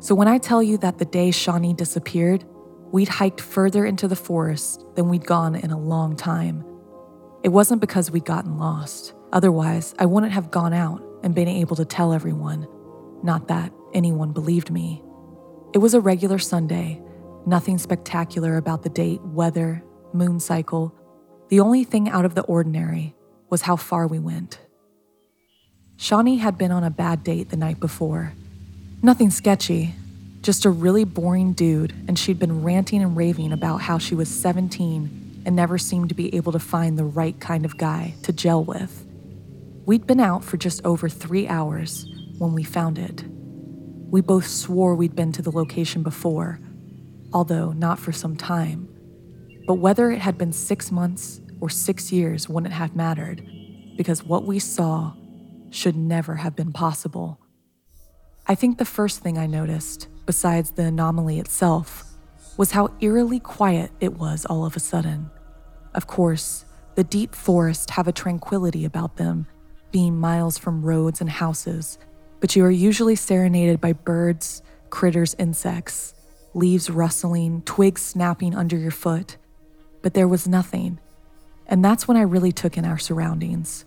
So 0.00 0.14
when 0.14 0.28
I 0.28 0.38
tell 0.38 0.62
you 0.62 0.76
that 0.78 0.98
the 0.98 1.04
day 1.06 1.30
Shawnee 1.30 1.72
disappeared, 1.72 2.44
we'd 2.92 3.08
hiked 3.08 3.40
further 3.40 3.86
into 3.86 4.08
the 4.08 4.16
forest 4.16 4.84
than 4.94 5.08
we'd 5.08 5.26
gone 5.26 5.54
in 5.54 5.70
a 5.70 5.78
long 5.78 6.14
time. 6.14 6.64
It 7.42 7.48
wasn't 7.48 7.80
because 7.80 8.10
we'd 8.10 8.24
gotten 8.24 8.58
lost. 8.58 9.14
Otherwise, 9.32 9.94
I 9.98 10.06
wouldn't 10.06 10.32
have 10.32 10.50
gone 10.50 10.72
out 10.72 11.02
and 11.22 11.34
been 11.34 11.48
able 11.48 11.76
to 11.76 11.84
tell 11.84 12.12
everyone. 12.12 12.66
Not 13.22 13.48
that 13.48 13.72
anyone 13.94 14.32
believed 14.32 14.70
me. 14.70 15.02
It 15.72 15.78
was 15.78 15.94
a 15.94 16.00
regular 16.00 16.38
Sunday, 16.38 17.02
Nothing 17.46 17.76
spectacular 17.78 18.56
about 18.56 18.82
the 18.82 18.88
date, 18.88 19.20
weather, 19.22 19.82
moon 20.12 20.40
cycle. 20.40 20.94
The 21.48 21.60
only 21.60 21.84
thing 21.84 22.08
out 22.08 22.24
of 22.24 22.34
the 22.34 22.42
ordinary 22.42 23.14
was 23.50 23.62
how 23.62 23.76
far 23.76 24.06
we 24.06 24.18
went. 24.18 24.58
Shawnee 25.96 26.38
had 26.38 26.56
been 26.56 26.72
on 26.72 26.84
a 26.84 26.90
bad 26.90 27.22
date 27.22 27.50
the 27.50 27.56
night 27.56 27.78
before. 27.80 28.32
Nothing 29.02 29.30
sketchy, 29.30 29.94
just 30.40 30.64
a 30.64 30.70
really 30.70 31.04
boring 31.04 31.52
dude, 31.52 31.92
and 32.08 32.18
she'd 32.18 32.38
been 32.38 32.62
ranting 32.62 33.02
and 33.02 33.16
raving 33.16 33.52
about 33.52 33.82
how 33.82 33.98
she 33.98 34.14
was 34.14 34.28
17 34.28 35.42
and 35.44 35.54
never 35.54 35.76
seemed 35.76 36.08
to 36.08 36.14
be 36.14 36.34
able 36.34 36.52
to 36.52 36.58
find 36.58 36.98
the 36.98 37.04
right 37.04 37.38
kind 37.38 37.66
of 37.66 37.76
guy 37.76 38.14
to 38.22 38.32
gel 38.32 38.64
with. 38.64 39.06
We'd 39.84 40.06
been 40.06 40.20
out 40.20 40.42
for 40.42 40.56
just 40.56 40.84
over 40.84 41.10
three 41.10 41.46
hours 41.46 42.06
when 42.38 42.54
we 42.54 42.64
found 42.64 42.98
it. 42.98 43.22
We 44.10 44.22
both 44.22 44.46
swore 44.46 44.94
we'd 44.94 45.14
been 45.14 45.32
to 45.32 45.42
the 45.42 45.52
location 45.52 46.02
before, 46.02 46.58
although 47.34 47.72
not 47.72 47.98
for 47.98 48.12
some 48.12 48.36
time. 48.36 48.88
But 49.66 49.74
whether 49.74 50.10
it 50.10 50.20
had 50.20 50.38
been 50.38 50.52
six 50.52 50.92
months 50.92 51.40
or 51.60 51.68
six 51.68 52.12
years 52.12 52.48
wouldn't 52.48 52.72
have 52.72 52.94
mattered, 52.94 53.44
because 53.96 54.24
what 54.24 54.44
we 54.44 54.58
saw 54.58 55.12
should 55.70 55.96
never 55.96 56.36
have 56.36 56.54
been 56.54 56.72
possible. 56.72 57.40
I 58.46 58.54
think 58.54 58.78
the 58.78 58.84
first 58.84 59.20
thing 59.20 59.36
I 59.36 59.46
noticed, 59.46 60.08
besides 60.26 60.70
the 60.70 60.84
anomaly 60.84 61.40
itself, 61.40 62.04
was 62.56 62.70
how 62.70 62.94
eerily 63.00 63.40
quiet 63.40 63.90
it 64.00 64.14
was 64.14 64.44
all 64.44 64.64
of 64.64 64.76
a 64.76 64.80
sudden. 64.80 65.30
Of 65.94 66.06
course, 66.06 66.64
the 66.94 67.04
deep 67.04 67.34
forests 67.34 67.90
have 67.90 68.06
a 68.06 68.12
tranquility 68.12 68.84
about 68.84 69.16
them, 69.16 69.46
being 69.90 70.16
miles 70.16 70.58
from 70.58 70.84
roads 70.84 71.20
and 71.20 71.30
houses, 71.30 71.98
but 72.40 72.54
you 72.54 72.64
are 72.64 72.70
usually 72.70 73.16
serenaded 73.16 73.80
by 73.80 73.92
birds, 73.92 74.62
critters, 74.90 75.34
insects 75.38 76.13
leaves 76.54 76.88
rustling, 76.88 77.62
twigs 77.62 78.00
snapping 78.00 78.54
under 78.54 78.76
your 78.76 78.90
foot. 78.90 79.36
But 80.02 80.14
there 80.14 80.28
was 80.28 80.48
nothing. 80.48 81.00
And 81.66 81.84
that's 81.84 82.06
when 82.06 82.16
I 82.16 82.22
really 82.22 82.52
took 82.52 82.76
in 82.76 82.84
our 82.84 82.98
surroundings. 82.98 83.84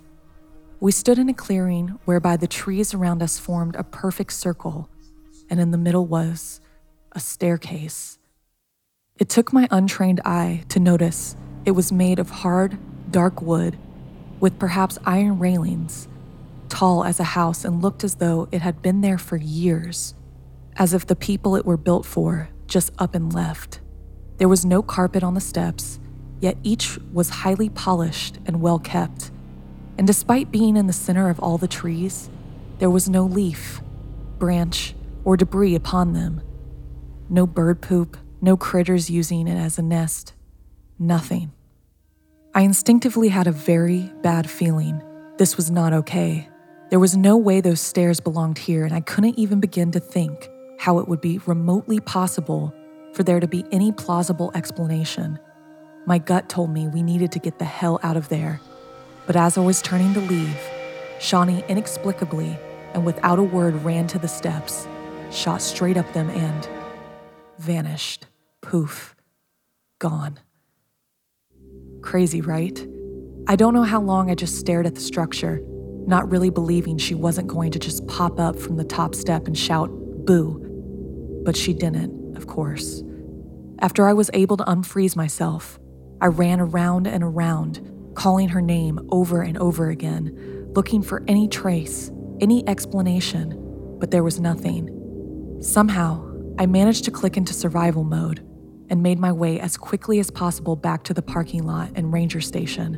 We 0.79 0.91
stood 0.91 1.17
in 1.17 1.29
a 1.29 1.33
clearing 1.33 2.00
whereby 2.05 2.38
the 2.38 2.47
trees 2.47 2.93
around 2.93 3.24
us 3.24 3.39
formed 3.39 3.75
a 3.75 3.83
perfect 3.83 4.33
circle, 4.33 4.89
and 5.50 5.59
in 5.59 5.71
the 5.71 5.77
middle 5.77 6.05
was 6.05 6.62
a 7.13 7.19
staircase. 7.19 8.19
It 9.17 9.29
took 9.29 9.51
my 9.51 9.67
untrained 9.71 10.21
eye 10.24 10.63
to 10.69 10.79
notice 10.79 11.36
it 11.65 11.71
was 11.71 11.91
made 11.91 12.19
of 12.19 12.29
hard, 12.29 12.77
dark 13.12 13.41
wood 13.41 13.77
with 14.39 14.59
perhaps 14.59 15.00
iron 15.03 15.39
railings, 15.39 16.07
tall 16.69 17.03
as 17.03 17.19
a 17.19 17.24
house, 17.24 17.65
and 17.65 17.81
looked 17.81 18.03
as 18.03 18.15
though 18.15 18.47
it 18.51 18.62
had 18.62 18.83
been 18.83 19.01
there 19.01 19.17
for 19.17 19.38
years, 19.38 20.13
as 20.75 20.93
if 20.93 21.07
the 21.07 21.15
people 21.15 21.55
it 21.55 21.65
were 21.65 21.77
built 21.77 22.05
for 22.05 22.50
just 22.67 22.91
up 23.00 23.15
and 23.15 23.33
left. 23.33 23.79
There 24.38 24.47
was 24.47 24.65
no 24.65 24.81
carpet 24.81 25.24
on 25.24 25.33
the 25.33 25.41
steps, 25.41 26.00
yet 26.39 26.57
each 26.63 26.97
was 27.12 27.29
highly 27.29 27.69
polished 27.69 28.38
and 28.45 28.62
well 28.62 28.79
kept. 28.79 29.31
And 29.97 30.05
despite 30.05 30.51
being 30.51 30.77
in 30.77 30.88
the 30.88 30.93
center 30.93 31.29
of 31.29 31.39
all 31.39 31.57
the 31.57 31.67
trees, 31.67 32.29
there 32.79 32.89
was 32.89 33.09
no 33.09 33.24
leaf, 33.24 33.81
branch, 34.38 34.93
or 35.24 35.36
debris 35.36 35.75
upon 35.75 36.13
them. 36.13 36.41
No 37.29 37.47
bird 37.47 37.81
poop, 37.81 38.17
no 38.41 38.55
critters 38.55 39.09
using 39.09 39.47
it 39.47 39.57
as 39.57 39.79
a 39.79 39.81
nest. 39.81 40.33
Nothing. 41.00 41.51
I 42.53 42.62
instinctively 42.62 43.29
had 43.29 43.47
a 43.47 43.51
very 43.51 44.12
bad 44.21 44.50
feeling. 44.50 45.01
This 45.38 45.57
was 45.57 45.71
not 45.71 45.93
okay. 45.93 46.47
There 46.89 47.00
was 47.00 47.17
no 47.17 47.38
way 47.38 47.59
those 47.59 47.81
stairs 47.81 48.19
belonged 48.19 48.59
here, 48.59 48.86
and 48.86 48.93
I 48.93 49.01
couldn't 49.01 49.38
even 49.38 49.59
begin 49.59 49.91
to 49.91 50.00
think 50.00 50.50
how 50.77 51.00
it 51.00 51.07
would 51.07 51.22
be 51.22 51.39
remotely 51.39 52.00
possible 52.00 52.74
for 53.13 53.24
there 53.24 53.39
to 53.39 53.48
be 53.48 53.65
any 53.72 53.91
plausible 53.91 54.51
explanation. 54.53 55.39
My 56.05 56.19
gut 56.19 56.50
told 56.50 56.69
me 56.69 56.88
we 56.88 57.03
needed 57.03 57.31
to 57.34 57.39
get 57.39 57.60
the 57.60 57.65
hell 57.65 58.00
out 58.03 58.15
of 58.15 58.29
there. 58.29 58.62
But 59.25 59.36
as 59.36 59.57
I 59.57 59.62
was 59.62 59.81
turning 59.81 60.13
to 60.13 60.22
leave, 60.22 60.57
Shawnee 61.19 61.63
inexplicably 61.67 62.57
and 62.93 63.05
without 63.05 63.39
a 63.39 63.43
word 63.43 63.75
ran 63.84 64.07
to 64.07 64.19
the 64.19 64.27
steps, 64.27 64.88
shot 65.31 65.62
straight 65.62 65.98
up 65.98 66.12
them, 66.13 66.29
and 66.29 66.69
vanished. 67.60 68.25
Poof. 68.62 69.15
Gone. 70.00 70.39
Crazy, 72.01 72.41
right? 72.41 72.88
I 73.48 73.55
don't 73.55 73.74
know 73.74 73.84
how 73.84 74.01
long 74.01 74.29
I 74.29 74.36
just 74.36 74.57
stared 74.57 74.86
at 74.86 74.96
the 74.96 75.01
structure, 75.01 75.62
not 76.05 76.29
really 76.29 76.50
believing 76.50 76.98
she 76.98 77.15
wasn't 77.15 77.48
going 77.48 77.72
to 77.72 77.79
just 77.79 78.05
pop 78.07 78.39
up 78.39 78.57
from 78.57 78.77
the 78.77 78.84
top 78.84 79.15
step 79.15 79.48
and 79.48 79.57
shout, 79.57 79.89
boo. 80.25 80.66
But 81.48 81.56
she 81.56 81.74
didn't, 81.74 82.36
of 82.36 82.46
course. 82.46 83.04
After 83.80 84.06
I 84.06 84.12
was 84.12 84.30
able 84.34 84.58
to 84.58 84.66
unfreeze 84.66 85.16
myself, 85.16 85.80
I 86.20 86.25
ran 86.25 86.60
around 86.60 87.08
and 87.08 87.24
around, 87.24 87.89
calling 88.16 88.50
her 88.50 88.62
name 88.62 89.00
over 89.13 89.44
and 89.44 89.58
over 89.58 89.89
again, 89.89 90.68
looking 90.75 91.01
for 91.01 91.24
any 91.25 91.48
trace, 91.48 92.12
any 92.42 92.68
explanation, 92.68 93.96
but 93.98 94.12
there 94.12 94.25
was 94.25 94.42
nothing. 94.42 95.58
Somehow, 95.62 96.22
I 96.60 96.66
managed 96.66 97.06
to 97.06 97.12
click 97.12 97.38
into 97.38 97.54
survival 97.54 98.04
mode 98.04 98.46
and 98.89 99.01
made 99.01 99.18
my 99.18 99.32
way 99.32 99.58
as 99.62 99.77
quickly 99.77 100.20
as 100.20 100.30
possible 100.30 100.75
back 100.75 101.04
to 101.04 101.13
the 101.13 101.22
parking 101.22 101.63
lot 101.63 101.92
and 101.96 102.12
ranger 102.12 102.42
station. 102.42 102.98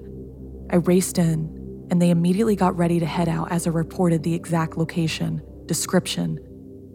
I 0.71 0.77
raced 0.77 1.19
in, 1.19 1.85
and 1.91 2.01
they 2.01 2.09
immediately 2.09 2.55
got 2.55 2.75
ready 2.75 2.99
to 2.99 3.05
head 3.05 3.29
out 3.29 3.51
as 3.51 3.67
I 3.67 3.69
reported 3.69 4.23
the 4.23 4.33
exact 4.33 4.75
location, 4.75 5.43
description, 5.67 6.39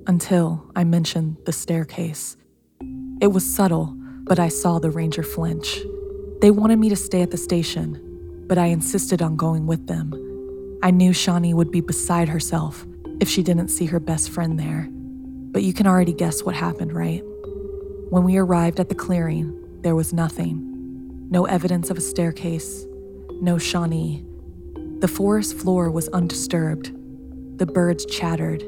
until 0.07 0.71
I 0.77 0.85
mentioned 0.85 1.37
the 1.47 1.53
staircase. 1.53 2.37
It 3.21 3.29
was 3.29 3.45
subtle, 3.45 3.95
but 4.25 4.39
I 4.39 4.49
saw 4.49 4.79
the 4.79 4.91
ranger 4.91 5.23
flinch. 5.23 5.81
They 6.41 6.51
wanted 6.51 6.79
me 6.79 6.89
to 6.89 6.97
stay 6.97 7.23
at 7.23 7.31
the 7.31 7.37
station, 7.37 8.45
but 8.47 8.59
I 8.59 8.67
insisted 8.67 9.23
on 9.23 9.37
going 9.37 9.67
with 9.67 9.87
them. 9.87 10.13
I 10.83 10.91
knew 10.91 11.13
Shawnee 11.13 11.55
would 11.55 11.71
be 11.71 11.81
beside 11.81 12.29
herself 12.29 12.87
if 13.21 13.29
she 13.29 13.43
didn't 13.43 13.69
see 13.69 13.87
her 13.87 14.01
best 14.01 14.31
friend 14.31 14.59
there. 14.59 14.89
But 14.91 15.63
you 15.63 15.73
can 15.73 15.87
already 15.87 16.13
guess 16.13 16.43
what 16.43 16.55
happened, 16.55 16.93
right? 16.93 17.23
When 18.11 18.25
we 18.25 18.37
arrived 18.37 18.81
at 18.81 18.89
the 18.89 18.95
clearing, 18.95 19.59
there 19.81 19.95
was 19.95 20.13
nothing. 20.13 21.31
No 21.31 21.47
evidence 21.47 21.91
of 21.91 21.97
a 21.97 22.03
staircase, 22.03 22.85
no 23.41 23.57
Shawnee. 23.57 24.25
The 24.99 25.09
forest 25.09 25.57
floor 25.57 25.91
was 25.91 26.09
undisturbed. 26.09 26.93
The 27.59 27.67
birds 27.67 28.05
chattered. 28.07 28.65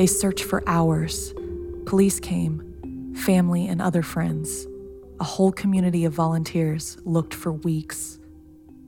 They 0.00 0.06
searched 0.06 0.44
for 0.44 0.66
hours. 0.66 1.34
Police 1.84 2.20
came, 2.20 3.12
family 3.14 3.66
and 3.66 3.82
other 3.82 4.02
friends. 4.02 4.66
A 5.20 5.24
whole 5.24 5.52
community 5.52 6.06
of 6.06 6.14
volunteers 6.14 6.96
looked 7.04 7.34
for 7.34 7.52
weeks. 7.52 8.18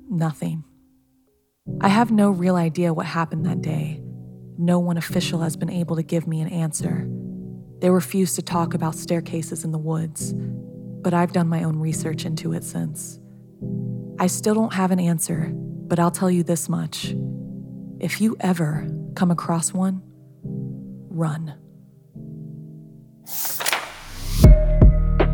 Nothing. 0.08 0.64
I 1.82 1.88
have 1.88 2.10
no 2.10 2.30
real 2.30 2.56
idea 2.56 2.94
what 2.94 3.04
happened 3.04 3.44
that 3.44 3.60
day. 3.60 4.00
No 4.56 4.78
one 4.78 4.96
official 4.96 5.40
has 5.40 5.54
been 5.54 5.68
able 5.68 5.96
to 5.96 6.02
give 6.02 6.26
me 6.26 6.40
an 6.40 6.48
answer. 6.48 7.06
They 7.80 7.90
refuse 7.90 8.34
to 8.36 8.42
talk 8.42 8.72
about 8.72 8.94
staircases 8.94 9.64
in 9.64 9.70
the 9.70 9.76
woods, 9.76 10.32
but 10.32 11.12
I've 11.12 11.34
done 11.34 11.46
my 11.46 11.62
own 11.62 11.76
research 11.78 12.24
into 12.24 12.54
it 12.54 12.64
since. 12.64 13.20
I 14.18 14.28
still 14.28 14.54
don't 14.54 14.72
have 14.72 14.92
an 14.92 14.98
answer, 14.98 15.50
but 15.52 15.98
I'll 15.98 16.10
tell 16.10 16.30
you 16.30 16.42
this 16.42 16.70
much. 16.70 17.14
If 18.00 18.22
you 18.22 18.34
ever 18.40 18.88
come 19.14 19.30
across 19.30 19.74
one, 19.74 20.00
run. 21.12 21.54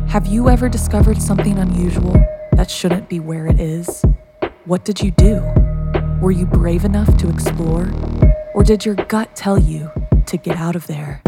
Have 0.09 0.25
you 0.25 0.49
ever 0.49 0.69
discovered 0.69 1.21
something 1.21 1.57
unusual 1.57 2.13
that 2.53 2.69
shouldn't 2.69 3.09
be 3.09 3.19
where 3.19 3.45
it 3.47 3.59
is? 3.59 4.03
What 4.65 4.83
did 4.83 5.01
you 5.01 5.11
do? 5.11 5.41
Were 6.21 6.31
you 6.31 6.45
brave 6.45 6.83
enough 6.83 7.15
to 7.17 7.29
explore? 7.29 7.89
Or 8.53 8.63
did 8.63 8.85
your 8.85 8.95
gut 8.95 9.35
tell 9.35 9.57
you 9.57 9.91
to 10.25 10.37
get 10.37 10.57
out 10.57 10.75
of 10.75 10.87
there? 10.87 11.21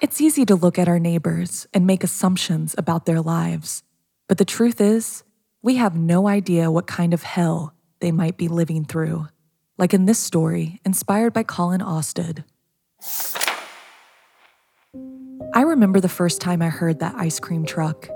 It's 0.00 0.20
easy 0.20 0.44
to 0.46 0.56
look 0.56 0.78
at 0.78 0.88
our 0.88 0.98
neighbors 0.98 1.66
and 1.72 1.86
make 1.86 2.04
assumptions 2.04 2.74
about 2.76 3.06
their 3.06 3.22
lives, 3.22 3.82
but 4.28 4.36
the 4.36 4.44
truth 4.44 4.80
is, 4.80 5.22
we 5.62 5.76
have 5.76 5.96
no 5.96 6.26
idea 6.26 6.70
what 6.70 6.88
kind 6.88 7.14
of 7.14 7.22
hell 7.22 7.72
they 8.00 8.10
might 8.10 8.36
be 8.36 8.48
living 8.48 8.84
through. 8.84 9.28
Like 9.78 9.94
in 9.94 10.06
this 10.06 10.18
story, 10.18 10.80
inspired 10.84 11.32
by 11.32 11.44
Colin 11.44 11.80
Austed. 11.80 12.44
I 15.54 15.62
remember 15.62 16.00
the 16.00 16.08
first 16.08 16.40
time 16.40 16.62
I 16.62 16.68
heard 16.68 16.98
that 16.98 17.14
ice 17.16 17.38
cream 17.38 17.64
truck. 17.64 18.08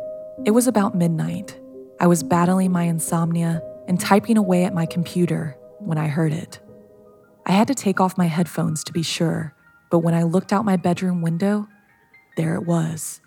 It 0.44 0.50
was 0.50 0.66
about 0.66 0.96
midnight. 0.96 1.58
I 2.00 2.08
was 2.08 2.22
battling 2.22 2.72
my 2.72 2.82
insomnia 2.82 3.62
and 3.86 4.00
typing 4.00 4.36
away 4.36 4.64
at 4.64 4.74
my 4.74 4.86
computer 4.86 5.56
when 5.78 5.98
I 5.98 6.08
heard 6.08 6.32
it. 6.32 6.58
I 7.46 7.52
had 7.52 7.68
to 7.68 7.74
take 7.74 8.00
off 8.00 8.18
my 8.18 8.26
headphones 8.26 8.82
to 8.84 8.92
be 8.92 9.04
sure, 9.04 9.54
but 9.90 10.00
when 10.00 10.14
I 10.14 10.24
looked 10.24 10.52
out 10.52 10.64
my 10.64 10.76
bedroom 10.76 11.22
window, 11.22 11.68
there 12.36 12.56
it 12.56 12.66
was 12.66 13.20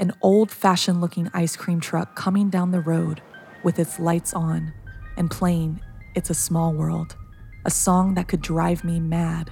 an 0.00 0.12
old 0.22 0.50
fashioned 0.50 1.00
looking 1.00 1.30
ice 1.32 1.56
cream 1.56 1.80
truck 1.80 2.16
coming 2.16 2.50
down 2.50 2.70
the 2.70 2.80
road 2.80 3.22
with 3.64 3.78
its 3.78 3.98
lights 3.98 4.34
on 4.34 4.72
and 5.16 5.30
playing 5.30 5.80
It's 6.14 6.30
a 6.30 6.34
Small 6.34 6.72
World, 6.72 7.16
a 7.64 7.70
song 7.70 8.14
that 8.14 8.28
could 8.28 8.42
drive 8.42 8.84
me 8.84 9.00
mad. 9.00 9.50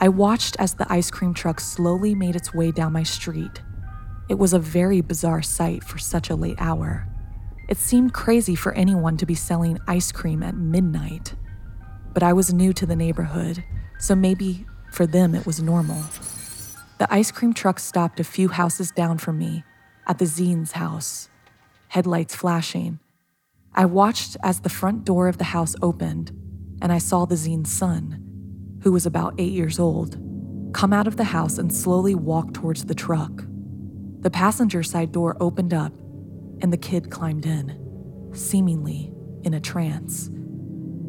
I 0.00 0.08
watched 0.08 0.56
as 0.58 0.74
the 0.74 0.90
ice 0.92 1.10
cream 1.10 1.34
truck 1.34 1.60
slowly 1.60 2.14
made 2.14 2.36
its 2.36 2.52
way 2.52 2.70
down 2.70 2.92
my 2.92 3.02
street. 3.02 3.62
It 4.28 4.38
was 4.38 4.52
a 4.52 4.58
very 4.58 5.00
bizarre 5.00 5.42
sight 5.42 5.84
for 5.84 5.98
such 5.98 6.30
a 6.30 6.34
late 6.34 6.56
hour. 6.58 7.06
It 7.68 7.78
seemed 7.78 8.12
crazy 8.12 8.54
for 8.54 8.72
anyone 8.74 9.16
to 9.18 9.26
be 9.26 9.34
selling 9.34 9.78
ice 9.86 10.12
cream 10.12 10.42
at 10.42 10.56
midnight. 10.56 11.34
But 12.12 12.22
I 12.22 12.32
was 12.32 12.52
new 12.52 12.72
to 12.72 12.86
the 12.86 12.96
neighborhood, 12.96 13.62
so 13.98 14.14
maybe 14.14 14.66
for 14.92 15.06
them 15.06 15.34
it 15.34 15.46
was 15.46 15.62
normal. 15.62 16.02
The 16.98 17.12
ice 17.12 17.30
cream 17.30 17.52
truck 17.52 17.78
stopped 17.78 18.20
a 18.20 18.24
few 18.24 18.48
houses 18.48 18.90
down 18.90 19.18
from 19.18 19.38
me 19.38 19.64
at 20.06 20.18
the 20.18 20.26
Zine's 20.26 20.72
house, 20.72 21.28
headlights 21.88 22.34
flashing. 22.34 23.00
I 23.76 23.84
watched 23.84 24.36
as 24.42 24.60
the 24.60 24.68
front 24.68 25.04
door 25.04 25.28
of 25.28 25.38
the 25.38 25.44
house 25.44 25.76
opened, 25.82 26.30
and 26.80 26.90
I 26.92 26.98
saw 26.98 27.24
the 27.24 27.36
Zine's 27.36 27.70
son, 27.70 28.78
who 28.82 28.92
was 28.92 29.04
about 29.04 29.34
eight 29.38 29.52
years 29.52 29.78
old, 29.78 30.16
come 30.72 30.92
out 30.92 31.06
of 31.06 31.16
the 31.16 31.24
house 31.24 31.58
and 31.58 31.72
slowly 31.72 32.14
walk 32.14 32.54
towards 32.54 32.86
the 32.86 32.94
truck. 32.94 33.44
The 34.20 34.30
passenger 34.30 34.82
side 34.82 35.12
door 35.12 35.36
opened 35.40 35.74
up, 35.74 35.92
and 36.62 36.72
the 36.72 36.78
kid 36.78 37.10
climbed 37.10 37.44
in, 37.44 38.30
seemingly 38.32 39.12
in 39.42 39.52
a 39.52 39.60
trance. 39.60 40.30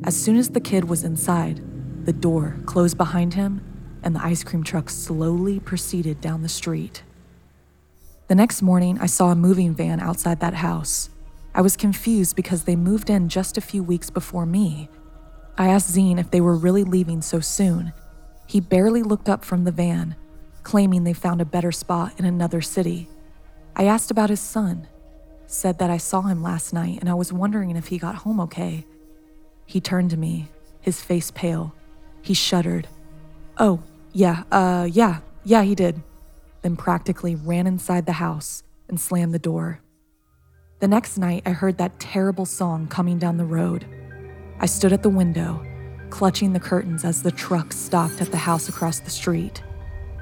As 0.04 0.22
soon 0.22 0.36
as 0.36 0.50
the 0.50 0.60
kid 0.60 0.90
was 0.90 1.04
inside, 1.04 1.62
the 2.06 2.14
door 2.14 2.58
closed 2.66 2.98
behind 2.98 3.34
him 3.34 3.62
and 4.04 4.16
the 4.16 4.24
ice 4.24 4.44
cream 4.44 4.64
truck 4.64 4.90
slowly 4.90 5.60
proceeded 5.60 6.22
down 6.22 6.42
the 6.42 6.50
street. 6.50 7.04
The 8.28 8.36
next 8.36 8.62
morning, 8.62 8.98
I 9.00 9.06
saw 9.06 9.32
a 9.32 9.36
moving 9.36 9.74
van 9.74 10.00
outside 10.00 10.40
that 10.40 10.54
house. 10.54 11.10
I 11.58 11.62
was 11.62 11.76
confused 11.76 12.36
because 12.36 12.66
they 12.66 12.76
moved 12.76 13.10
in 13.10 13.30
just 13.30 13.58
a 13.58 13.62
few 13.62 13.82
weeks 13.82 14.12
before 14.12 14.46
me. 14.46 14.90
I 15.58 15.70
asked 15.70 15.90
Zine 15.92 16.20
if 16.20 16.30
they 16.30 16.40
were 16.40 16.56
really 16.56 16.84
leaving 16.84 17.20
so 17.24 17.40
soon. 17.40 17.94
He 18.46 18.60
barely 18.60 19.02
looked 19.02 19.28
up 19.28 19.44
from 19.44 19.64
the 19.64 19.72
van, 19.72 20.16
claiming 20.62 21.04
they 21.04 21.14
found 21.14 21.42
a 21.42 21.46
better 21.46 21.72
spot 21.72 22.14
in 22.20 22.26
another 22.26 22.62
city. 22.62 23.10
I 23.76 23.86
asked 23.86 24.12
about 24.12 24.30
his 24.30 24.40
son, 24.40 24.88
said 25.48 25.80
that 25.80 25.90
I 25.90 25.98
saw 25.98 26.22
him 26.22 26.44
last 26.44 26.74
night 26.74 27.00
and 27.00 27.10
I 27.10 27.16
was 27.16 27.34
wondering 27.34 27.76
if 27.76 27.88
he 27.88 27.98
got 27.98 28.18
home 28.18 28.40
okay. 28.42 28.86
He 29.66 29.82
turned 29.82 30.12
to 30.12 30.18
me, 30.18 30.50
his 30.80 31.02
face 31.02 31.32
pale. 31.32 31.74
He 32.22 32.36
shuddered. 32.36 32.88
Oh, 33.58 33.82
yeah, 34.14 34.44
uh, 34.52 34.88
yeah, 34.92 35.22
yeah, 35.44 35.64
he 35.64 35.74
did. 35.74 36.04
Then 36.62 36.76
practically 36.76 37.34
ran 37.34 37.66
inside 37.66 38.06
the 38.06 38.22
house 38.22 38.62
and 38.88 39.00
slammed 39.00 39.34
the 39.34 39.40
door. 39.40 39.82
The 40.80 40.88
next 40.88 41.18
night, 41.18 41.42
I 41.44 41.54
heard 41.54 41.80
that 41.80 42.00
terrible 42.00 42.46
song 42.46 42.88
coming 42.88 43.18
down 43.18 43.38
the 43.38 43.46
road. 43.46 43.88
I 44.60 44.68
stood 44.68 44.94
at 44.94 45.02
the 45.02 45.10
window, 45.10 45.66
clutching 46.12 46.54
the 46.54 46.60
curtains 46.60 47.04
as 47.04 47.24
the 47.24 47.32
truck 47.32 47.74
stopped 47.74 48.22
at 48.22 48.30
the 48.30 48.38
house 48.38 48.70
across 48.70 49.00
the 49.00 49.10
street. 49.10 49.64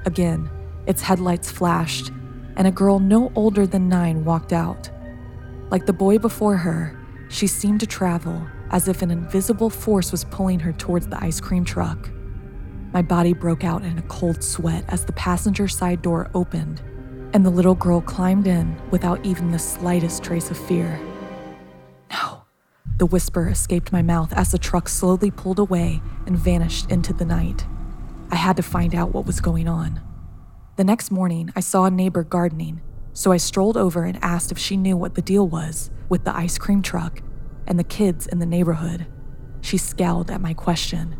Again, 0.06 0.48
its 0.86 1.02
headlights 1.02 1.50
flashed, 1.50 2.10
and 2.56 2.66
a 2.66 2.70
girl 2.70 2.98
no 2.98 3.30
older 3.34 3.66
than 3.66 3.90
nine 3.90 4.24
walked 4.24 4.54
out. 4.54 4.88
Like 5.70 5.84
the 5.84 5.92
boy 5.92 6.16
before 6.18 6.56
her, 6.56 6.98
she 7.28 7.46
seemed 7.46 7.80
to 7.80 7.86
travel 7.86 8.46
as 8.70 8.88
if 8.88 9.02
an 9.02 9.10
invisible 9.10 9.68
force 9.68 10.10
was 10.10 10.24
pulling 10.24 10.60
her 10.60 10.72
towards 10.72 11.06
the 11.06 11.22
ice 11.22 11.38
cream 11.38 11.66
truck. 11.66 12.08
My 12.94 13.02
body 13.02 13.34
broke 13.34 13.62
out 13.62 13.84
in 13.84 13.98
a 13.98 14.02
cold 14.02 14.42
sweat 14.42 14.84
as 14.88 15.04
the 15.04 15.12
passenger 15.12 15.68
side 15.68 16.00
door 16.00 16.30
opened, 16.32 16.80
and 17.36 17.44
the 17.44 17.50
little 17.50 17.74
girl 17.74 18.00
climbed 18.00 18.46
in 18.46 18.74
without 18.90 19.22
even 19.22 19.50
the 19.50 19.58
slightest 19.58 20.24
trace 20.24 20.50
of 20.50 20.56
fear. 20.56 20.98
No, 22.10 22.44
the 22.96 23.04
whisper 23.04 23.50
escaped 23.50 23.92
my 23.92 24.00
mouth 24.00 24.32
as 24.32 24.52
the 24.52 24.58
truck 24.58 24.88
slowly 24.88 25.30
pulled 25.30 25.58
away 25.58 26.00
and 26.24 26.38
vanished 26.38 26.90
into 26.90 27.12
the 27.12 27.26
night. 27.26 27.66
I 28.30 28.36
had 28.36 28.56
to 28.56 28.62
find 28.62 28.94
out 28.94 29.12
what 29.12 29.26
was 29.26 29.42
going 29.42 29.68
on. 29.68 30.00
The 30.76 30.84
next 30.84 31.10
morning, 31.10 31.52
I 31.54 31.60
saw 31.60 31.84
a 31.84 31.90
neighbor 31.90 32.24
gardening, 32.24 32.80
so 33.12 33.32
I 33.32 33.36
strolled 33.36 33.76
over 33.76 34.04
and 34.04 34.18
asked 34.24 34.50
if 34.50 34.56
she 34.56 34.78
knew 34.78 34.96
what 34.96 35.14
the 35.14 35.20
deal 35.20 35.46
was 35.46 35.90
with 36.08 36.24
the 36.24 36.34
ice 36.34 36.56
cream 36.56 36.80
truck 36.80 37.20
and 37.66 37.78
the 37.78 37.84
kids 37.84 38.26
in 38.26 38.38
the 38.38 38.46
neighborhood. 38.46 39.08
She 39.60 39.76
scowled 39.76 40.30
at 40.30 40.40
my 40.40 40.54
question. 40.54 41.16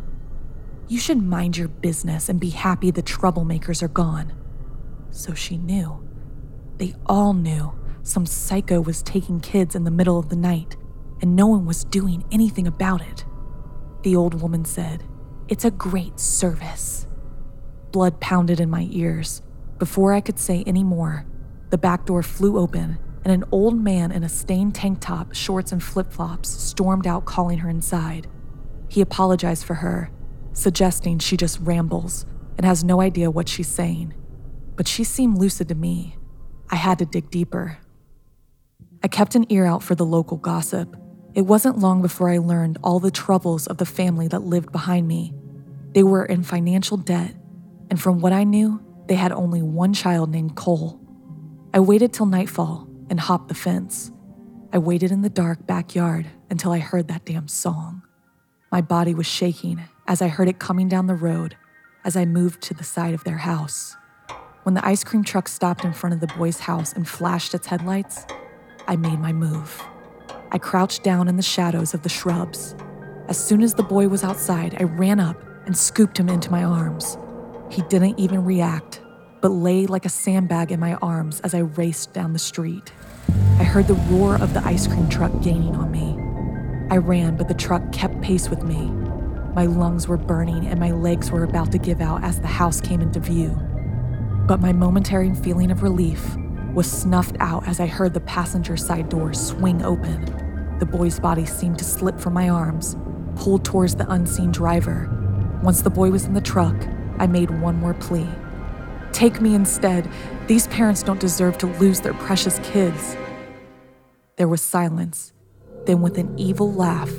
You 0.87 0.97
should 0.97 1.21
mind 1.21 1.57
your 1.57 1.67
business 1.67 2.27
and 2.27 2.39
be 2.39 2.49
happy 2.49 2.89
the 2.89 3.03
troublemakers 3.03 3.83
are 3.83 3.87
gone. 3.87 4.33
So 5.11 5.35
she 5.35 5.59
knew. 5.59 6.06
They 6.77 6.93
all 7.05 7.33
knew 7.33 7.73
some 8.03 8.25
psycho 8.25 8.79
was 8.79 9.03
taking 9.03 9.41
kids 9.41 9.75
in 9.75 9.83
the 9.83 9.91
middle 9.91 10.17
of 10.17 10.29
the 10.29 10.35
night, 10.35 10.77
and 11.21 11.35
no 11.35 11.47
one 11.47 11.65
was 11.65 11.83
doing 11.83 12.23
anything 12.31 12.67
about 12.67 13.01
it. 13.01 13.25
The 14.03 14.15
old 14.15 14.41
woman 14.41 14.63
said, 14.63 15.03
It's 15.47 15.65
a 15.65 15.71
great 15.71 16.19
service. 16.19 17.07
Blood 17.91 18.19
pounded 18.21 18.59
in 18.59 18.69
my 18.69 18.87
ears. 18.91 19.41
Before 19.77 20.13
I 20.13 20.21
could 20.21 20.39
say 20.39 20.63
any 20.65 20.83
more, 20.83 21.25
the 21.69 21.77
back 21.77 22.05
door 22.05 22.23
flew 22.23 22.57
open, 22.57 22.97
and 23.25 23.33
an 23.33 23.49
old 23.51 23.77
man 23.77 24.11
in 24.11 24.23
a 24.23 24.29
stained 24.29 24.73
tank 24.73 24.99
top, 25.01 25.33
shorts, 25.33 25.73
and 25.73 25.83
flip 25.83 26.13
flops 26.13 26.49
stormed 26.49 27.05
out 27.05 27.25
calling 27.25 27.57
her 27.57 27.69
inside. 27.69 28.27
He 28.87 29.01
apologized 29.01 29.65
for 29.65 29.75
her, 29.75 30.11
suggesting 30.53 31.19
she 31.19 31.35
just 31.35 31.59
rambles 31.59 32.25
and 32.55 32.65
has 32.65 32.83
no 32.83 33.01
idea 33.01 33.29
what 33.29 33.49
she's 33.49 33.67
saying. 33.67 34.13
But 34.75 34.87
she 34.87 35.03
seemed 35.03 35.37
lucid 35.37 35.67
to 35.67 35.75
me. 35.75 36.15
I 36.69 36.75
had 36.75 36.99
to 36.99 37.05
dig 37.05 37.29
deeper. 37.31 37.77
I 39.03 39.07
kept 39.07 39.35
an 39.35 39.45
ear 39.49 39.65
out 39.65 39.83
for 39.83 39.95
the 39.95 40.05
local 40.05 40.37
gossip. 40.37 40.95
It 41.33 41.41
wasn't 41.41 41.79
long 41.79 42.01
before 42.01 42.29
I 42.29 42.39
learned 42.39 42.77
all 42.83 42.99
the 42.99 43.11
troubles 43.11 43.67
of 43.67 43.77
the 43.77 43.85
family 43.85 44.27
that 44.27 44.41
lived 44.41 44.71
behind 44.71 45.07
me. 45.07 45.33
They 45.93 46.03
were 46.03 46.25
in 46.25 46.43
financial 46.43 46.97
debt, 46.97 47.35
and 47.89 48.01
from 48.01 48.19
what 48.19 48.33
I 48.33 48.43
knew, 48.43 48.83
they 49.07 49.15
had 49.15 49.31
only 49.31 49.61
one 49.61 49.93
child 49.93 50.29
named 50.29 50.55
Cole. 50.55 50.99
I 51.73 51.79
waited 51.79 52.11
till 52.11 52.25
nightfall 52.25 52.87
and 53.09 53.19
hopped 53.19 53.47
the 53.47 53.55
fence. 53.55 54.11
I 54.73 54.79
waited 54.79 55.11
in 55.11 55.21
the 55.21 55.29
dark 55.29 55.65
backyard 55.65 56.27
until 56.49 56.71
I 56.71 56.79
heard 56.79 57.07
that 57.07 57.25
damn 57.25 57.47
song. 57.47 58.01
My 58.71 58.81
body 58.81 59.13
was 59.13 59.27
shaking 59.27 59.81
as 60.07 60.21
I 60.21 60.27
heard 60.27 60.49
it 60.49 60.59
coming 60.59 60.89
down 60.89 61.07
the 61.07 61.15
road 61.15 61.55
as 62.03 62.17
I 62.17 62.25
moved 62.25 62.61
to 62.63 62.73
the 62.73 62.83
side 62.83 63.13
of 63.13 63.23
their 63.23 63.37
house. 63.37 63.95
When 64.67 64.73
the 64.73 64.85
ice 64.85 65.01
cream 65.01 65.23
truck 65.23 65.47
stopped 65.47 65.85
in 65.85 65.93
front 65.93 66.13
of 66.13 66.19
the 66.19 66.27
boy's 66.35 66.59
house 66.59 66.91
and 66.91 67.07
flashed 67.07 67.53
its 67.53 67.67
headlights, 67.67 68.25
I 68.85 68.97
made 68.97 69.17
my 69.17 69.31
move. 69.31 69.81
I 70.51 70.57
crouched 70.57 71.03
down 71.03 71.29
in 71.29 71.37
the 71.37 71.41
shadows 71.41 71.93
of 71.93 72.03
the 72.03 72.09
shrubs. 72.09 72.75
As 73.29 73.41
soon 73.41 73.63
as 73.63 73.75
the 73.75 73.83
boy 73.83 74.09
was 74.09 74.25
outside, 74.25 74.75
I 74.77 74.83
ran 74.83 75.21
up 75.21 75.41
and 75.65 75.77
scooped 75.77 76.19
him 76.19 76.27
into 76.27 76.51
my 76.51 76.65
arms. 76.65 77.17
He 77.71 77.81
didn't 77.83 78.19
even 78.19 78.43
react, 78.43 78.99
but 79.39 79.51
lay 79.51 79.85
like 79.85 80.03
a 80.03 80.09
sandbag 80.09 80.73
in 80.73 80.81
my 80.81 80.95
arms 80.95 81.39
as 81.45 81.53
I 81.53 81.59
raced 81.59 82.11
down 82.11 82.33
the 82.33 82.37
street. 82.37 82.91
I 83.59 83.63
heard 83.63 83.87
the 83.87 83.93
roar 83.93 84.35
of 84.35 84.53
the 84.53 84.67
ice 84.67 84.85
cream 84.85 85.07
truck 85.07 85.31
gaining 85.41 85.77
on 85.77 85.91
me. 85.91 86.19
I 86.93 86.97
ran, 86.97 87.37
but 87.37 87.47
the 87.47 87.53
truck 87.53 87.93
kept 87.93 88.19
pace 88.19 88.49
with 88.49 88.63
me. 88.63 88.87
My 89.55 89.65
lungs 89.65 90.09
were 90.09 90.17
burning 90.17 90.67
and 90.67 90.77
my 90.77 90.91
legs 90.91 91.31
were 91.31 91.45
about 91.45 91.71
to 91.71 91.77
give 91.77 92.01
out 92.01 92.25
as 92.25 92.41
the 92.41 92.47
house 92.47 92.81
came 92.81 92.99
into 92.99 93.21
view. 93.21 93.57
But 94.47 94.61
my 94.61 94.71
momentary 94.71 95.33
feeling 95.35 95.71
of 95.71 95.83
relief 95.83 96.37
was 96.73 96.89
snuffed 96.89 97.35
out 97.41 97.67
as 97.67 97.81
I 97.81 97.85
heard 97.85 98.13
the 98.13 98.21
passenger 98.21 98.77
side 98.77 99.09
door 99.09 99.33
swing 99.33 99.83
open. 99.83 100.77
The 100.79 100.85
boy's 100.85 101.19
body 101.19 101.45
seemed 101.45 101.77
to 101.79 101.83
slip 101.83 102.17
from 102.17 102.31
my 102.33 102.47
arms, 102.47 102.95
pulled 103.35 103.65
towards 103.65 103.95
the 103.95 104.09
unseen 104.09 104.53
driver. 104.53 105.09
Once 105.61 105.81
the 105.81 105.89
boy 105.89 106.11
was 106.11 106.23
in 106.23 106.33
the 106.33 106.39
truck, 106.39 106.75
I 107.19 107.27
made 107.27 107.59
one 107.59 107.75
more 107.75 107.93
plea. 107.93 108.29
Take 109.11 109.41
me 109.41 109.53
instead. 109.53 110.09
These 110.47 110.67
parents 110.67 111.03
don't 111.03 111.19
deserve 111.19 111.57
to 111.57 111.67
lose 111.79 111.99
their 111.99 112.13
precious 112.13 112.59
kids. 112.59 113.17
There 114.37 114.47
was 114.47 114.61
silence. 114.61 115.33
Then, 115.85 116.01
with 116.01 116.17
an 116.17 116.39
evil 116.39 116.71
laugh, 116.71 117.11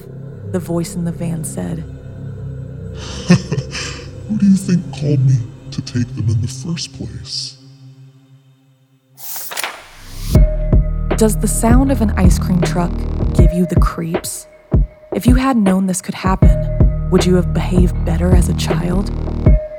the 0.53 0.61
voice 0.61 0.95
in 0.95 1.05
the 1.05 1.13
van 1.13 1.45
said, 1.45 1.79
Who 4.29 4.39
do 4.39 4.47
you 4.47 4.57
think 4.57 4.95
called 4.95 5.21
me 5.27 5.37
to 5.79 5.93
take 5.93 6.09
them 6.17 6.29
in 6.29 6.41
the 6.41 6.49
first 6.49 6.93
place? 6.95 7.57
Does 11.17 11.37
the 11.37 11.49
sound 11.49 11.93
of 11.93 12.01
an 12.01 12.11
ice 12.13 12.39
cream 12.39 12.61
truck 12.61 12.91
give 13.35 13.53
you 13.53 13.67
the 13.67 13.79
creeps? 13.81 14.49
If 15.13 15.27
you 15.27 15.37
had 15.37 15.57
known 15.57 15.87
this 15.87 16.03
could 16.03 16.15
happen, 16.15 17.11
would 17.11 17.25
you 17.25 17.37
have 17.37 17.55
behaved 17.55 18.05
better 18.05 18.35
as 18.35 18.49
a 18.49 18.55
child? 18.55 19.11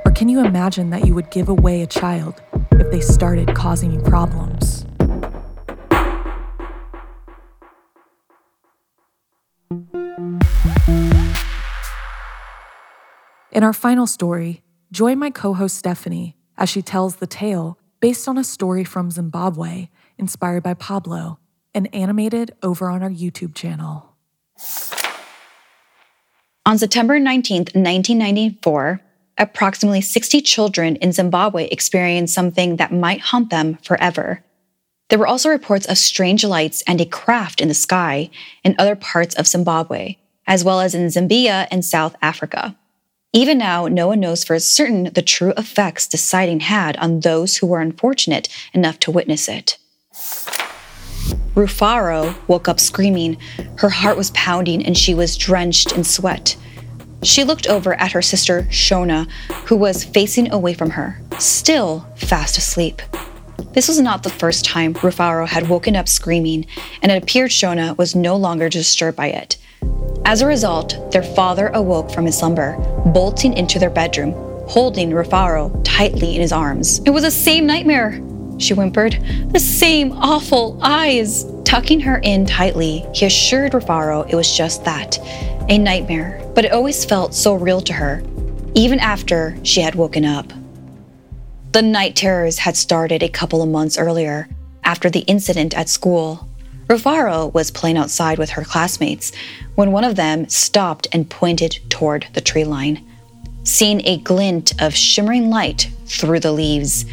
Or 0.06 0.12
can 0.12 0.28
you 0.28 0.44
imagine 0.44 0.90
that 0.90 1.06
you 1.06 1.14
would 1.14 1.30
give 1.30 1.48
away 1.48 1.82
a 1.82 1.86
child 1.86 2.42
if 2.72 2.90
they 2.90 3.00
started 3.00 3.54
causing 3.54 3.92
you 3.92 4.00
problems? 4.00 4.86
In 13.52 13.64
our 13.64 13.72
final 13.74 14.06
story, 14.06 14.62
join 14.92 15.18
my 15.18 15.30
co 15.30 15.54
host 15.54 15.76
Stephanie 15.76 16.36
as 16.56 16.68
she 16.68 16.82
tells 16.82 17.16
the 17.16 17.26
tale 17.26 17.78
based 18.00 18.28
on 18.28 18.38
a 18.38 18.44
story 18.44 18.84
from 18.84 19.10
Zimbabwe 19.10 19.88
inspired 20.18 20.62
by 20.62 20.74
Pablo 20.74 21.38
and 21.74 21.92
animated 21.94 22.52
over 22.62 22.90
on 22.90 23.02
our 23.02 23.10
YouTube 23.10 23.54
channel. 23.54 24.16
On 26.66 26.78
September 26.78 27.18
19, 27.18 27.58
1994, 27.60 29.00
approximately 29.38 30.00
60 30.00 30.40
children 30.42 30.96
in 30.96 31.12
Zimbabwe 31.12 31.68
experienced 31.68 32.34
something 32.34 32.76
that 32.76 32.92
might 32.92 33.20
haunt 33.20 33.50
them 33.50 33.78
forever. 33.82 34.44
There 35.08 35.18
were 35.18 35.26
also 35.26 35.48
reports 35.48 35.86
of 35.86 35.98
strange 35.98 36.44
lights 36.44 36.82
and 36.86 37.00
a 37.00 37.06
craft 37.06 37.60
in 37.60 37.68
the 37.68 37.74
sky 37.74 38.30
in 38.62 38.76
other 38.78 38.94
parts 38.94 39.34
of 39.34 39.46
Zimbabwe, 39.46 40.16
as 40.46 40.62
well 40.62 40.80
as 40.80 40.94
in 40.94 41.06
Zambia 41.06 41.66
and 41.70 41.84
South 41.84 42.14
Africa. 42.22 42.76
Even 43.32 43.58
now, 43.58 43.86
no 43.86 44.08
one 44.08 44.18
knows 44.18 44.42
for 44.42 44.58
certain 44.58 45.04
the 45.04 45.22
true 45.22 45.52
effects 45.56 46.08
the 46.08 46.16
sighting 46.16 46.58
had 46.58 46.96
on 46.96 47.20
those 47.20 47.56
who 47.56 47.66
were 47.68 47.80
unfortunate 47.80 48.48
enough 48.74 48.98
to 48.98 49.12
witness 49.12 49.48
it. 49.48 49.78
Rufaro 51.54 52.34
woke 52.48 52.66
up 52.66 52.80
screaming. 52.80 53.36
Her 53.76 53.88
heart 53.88 54.16
was 54.16 54.32
pounding 54.32 54.84
and 54.84 54.98
she 54.98 55.14
was 55.14 55.36
drenched 55.36 55.92
in 55.92 56.02
sweat. 56.02 56.56
She 57.22 57.44
looked 57.44 57.68
over 57.68 57.94
at 57.94 58.12
her 58.12 58.22
sister, 58.22 58.62
Shona, 58.70 59.30
who 59.66 59.76
was 59.76 60.02
facing 60.02 60.50
away 60.50 60.74
from 60.74 60.90
her, 60.90 61.20
still 61.38 62.00
fast 62.16 62.58
asleep. 62.58 63.00
This 63.74 63.86
was 63.86 64.00
not 64.00 64.24
the 64.24 64.30
first 64.30 64.64
time 64.64 64.94
Rufaro 64.94 65.46
had 65.46 65.68
woken 65.68 65.94
up 65.94 66.08
screaming, 66.08 66.66
and 67.00 67.12
it 67.12 67.22
appeared 67.22 67.52
Shona 67.52 67.96
was 67.96 68.16
no 68.16 68.34
longer 68.34 68.68
disturbed 68.68 69.16
by 69.16 69.28
it. 69.28 69.56
As 70.24 70.42
a 70.42 70.46
result, 70.46 71.10
their 71.10 71.22
father 71.22 71.68
awoke 71.68 72.10
from 72.10 72.26
his 72.26 72.38
slumber, 72.38 72.76
bolting 73.06 73.54
into 73.54 73.78
their 73.78 73.90
bedroom, 73.90 74.32
holding 74.68 75.10
Rufaro 75.10 75.80
tightly 75.84 76.34
in 76.34 76.40
his 76.40 76.52
arms. 76.52 77.00
It 77.00 77.10
was 77.10 77.24
the 77.24 77.30
same 77.30 77.66
nightmare, 77.66 78.20
she 78.58 78.74
whimpered. 78.74 79.18
The 79.52 79.58
same 79.58 80.12
awful 80.12 80.78
eyes. 80.82 81.46
Tucking 81.64 82.00
her 82.00 82.18
in 82.18 82.46
tightly, 82.46 83.06
he 83.14 83.26
assured 83.26 83.72
Rufaro 83.72 84.28
it 84.28 84.34
was 84.34 84.56
just 84.56 84.84
that 84.84 85.18
a 85.68 85.78
nightmare, 85.78 86.42
but 86.54 86.64
it 86.64 86.72
always 86.72 87.04
felt 87.04 87.32
so 87.32 87.54
real 87.54 87.80
to 87.82 87.92
her, 87.92 88.22
even 88.74 88.98
after 88.98 89.56
she 89.62 89.80
had 89.80 89.94
woken 89.94 90.24
up. 90.24 90.52
The 91.72 91.82
night 91.82 92.16
terrors 92.16 92.58
had 92.58 92.76
started 92.76 93.22
a 93.22 93.28
couple 93.28 93.62
of 93.62 93.68
months 93.68 93.96
earlier, 93.96 94.48
after 94.82 95.08
the 95.08 95.20
incident 95.20 95.72
at 95.74 95.88
school. 95.88 96.48
Rufaro 96.90 97.54
was 97.54 97.70
playing 97.70 97.96
outside 97.96 98.36
with 98.36 98.50
her 98.50 98.64
classmates 98.64 99.30
when 99.76 99.92
one 99.92 100.02
of 100.02 100.16
them 100.16 100.48
stopped 100.48 101.06
and 101.12 101.30
pointed 101.30 101.78
toward 101.88 102.26
the 102.32 102.40
tree 102.40 102.64
line. 102.64 103.06
Seeing 103.62 104.04
a 104.04 104.16
glint 104.16 104.72
of 104.82 104.96
shimmering 104.96 105.50
light 105.50 105.88
through 106.06 106.40
the 106.40 106.50
leaves, 106.50 107.04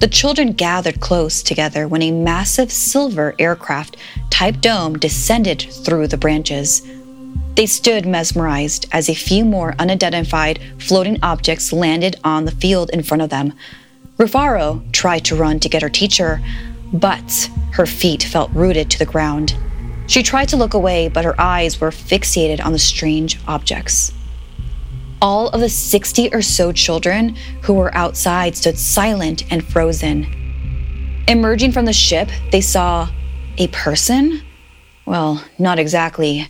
the 0.00 0.06
children 0.06 0.52
gathered 0.52 1.00
close 1.00 1.42
together 1.42 1.88
when 1.88 2.02
a 2.02 2.10
massive 2.10 2.70
silver 2.70 3.34
aircraft 3.38 3.96
type 4.28 4.60
dome 4.60 4.98
descended 4.98 5.62
through 5.62 6.08
the 6.08 6.18
branches. 6.18 6.82
They 7.54 7.64
stood 7.64 8.04
mesmerized 8.04 8.86
as 8.92 9.08
a 9.08 9.14
few 9.14 9.46
more 9.46 9.74
unidentified 9.78 10.60
floating 10.78 11.18
objects 11.22 11.72
landed 11.72 12.16
on 12.22 12.44
the 12.44 12.50
field 12.50 12.90
in 12.90 13.02
front 13.02 13.22
of 13.22 13.30
them. 13.30 13.54
Rufaro 14.18 14.92
tried 14.92 15.24
to 15.24 15.36
run 15.36 15.58
to 15.60 15.70
get 15.70 15.80
her 15.80 15.88
teacher, 15.88 16.42
but 16.92 17.50
her 17.72 17.86
feet 17.86 18.22
felt 18.22 18.50
rooted 18.52 18.90
to 18.90 18.98
the 18.98 19.06
ground. 19.06 19.56
She 20.06 20.22
tried 20.22 20.48
to 20.50 20.56
look 20.56 20.74
away, 20.74 21.08
but 21.08 21.24
her 21.24 21.40
eyes 21.40 21.80
were 21.80 21.90
fixated 21.90 22.64
on 22.64 22.72
the 22.72 22.78
strange 22.78 23.38
objects. 23.46 24.12
All 25.20 25.48
of 25.50 25.60
the 25.60 25.68
60 25.68 26.34
or 26.34 26.42
so 26.42 26.72
children 26.72 27.36
who 27.62 27.74
were 27.74 27.94
outside 27.94 28.56
stood 28.56 28.78
silent 28.78 29.50
and 29.50 29.64
frozen. 29.64 30.26
Emerging 31.28 31.72
from 31.72 31.84
the 31.84 31.92
ship, 31.92 32.28
they 32.50 32.60
saw 32.60 33.08
a 33.56 33.68
person? 33.68 34.42
Well, 35.06 35.44
not 35.58 35.78
exactly. 35.78 36.48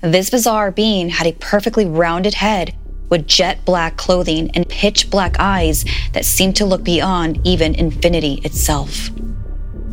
This 0.00 0.30
bizarre 0.30 0.70
being 0.70 1.10
had 1.10 1.26
a 1.26 1.32
perfectly 1.34 1.86
rounded 1.86 2.34
head 2.34 2.74
with 3.10 3.26
jet 3.26 3.64
black 3.64 3.96
clothing 3.96 4.50
and 4.54 4.68
pitch 4.68 5.10
black 5.10 5.36
eyes 5.38 5.84
that 6.12 6.24
seemed 6.24 6.56
to 6.56 6.64
look 6.64 6.82
beyond 6.82 7.38
even 7.44 7.74
infinity 7.74 8.40
itself. 8.44 9.10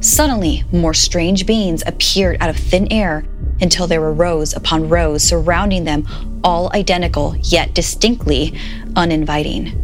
Suddenly, 0.02 0.64
more 0.72 0.96
strange 0.96 1.46
beings 1.46 1.84
appeared 1.86 2.38
out 2.42 2.50
of 2.50 2.58
thin 2.58 2.92
air 2.92 3.24
until 3.62 3.86
there 3.86 4.02
were 4.02 4.12
rows 4.12 4.52
upon 4.56 4.90
rows 4.90 5.24
surrounding 5.24 5.84
them, 5.84 6.08
all 6.44 6.74
identical 6.74 7.36
yet 7.38 7.76
distinctly 7.76 8.60
uninviting. 8.96 9.78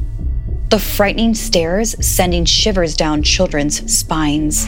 The 0.69 0.79
frightening 0.79 1.35
stares 1.35 2.03
sending 2.03 2.45
shivers 2.45 2.95
down 2.95 3.21
children's 3.21 3.95
spines. 3.95 4.67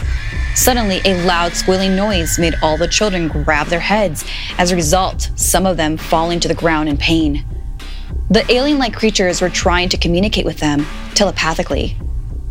Suddenly, 0.54 1.00
a 1.04 1.20
loud 1.24 1.54
squealing 1.54 1.96
noise 1.96 2.38
made 2.38 2.54
all 2.62 2.76
the 2.76 2.86
children 2.86 3.26
grab 3.26 3.66
their 3.66 3.80
heads, 3.80 4.24
as 4.56 4.70
a 4.70 4.76
result, 4.76 5.32
some 5.34 5.66
of 5.66 5.76
them 5.76 5.96
falling 5.96 6.38
to 6.40 6.48
the 6.48 6.54
ground 6.54 6.88
in 6.88 6.96
pain. 6.96 7.44
The 8.30 8.50
alien 8.52 8.78
like 8.78 8.94
creatures 8.94 9.40
were 9.40 9.50
trying 9.50 9.88
to 9.88 9.96
communicate 9.96 10.44
with 10.44 10.58
them 10.58 10.86
telepathically. 11.14 11.96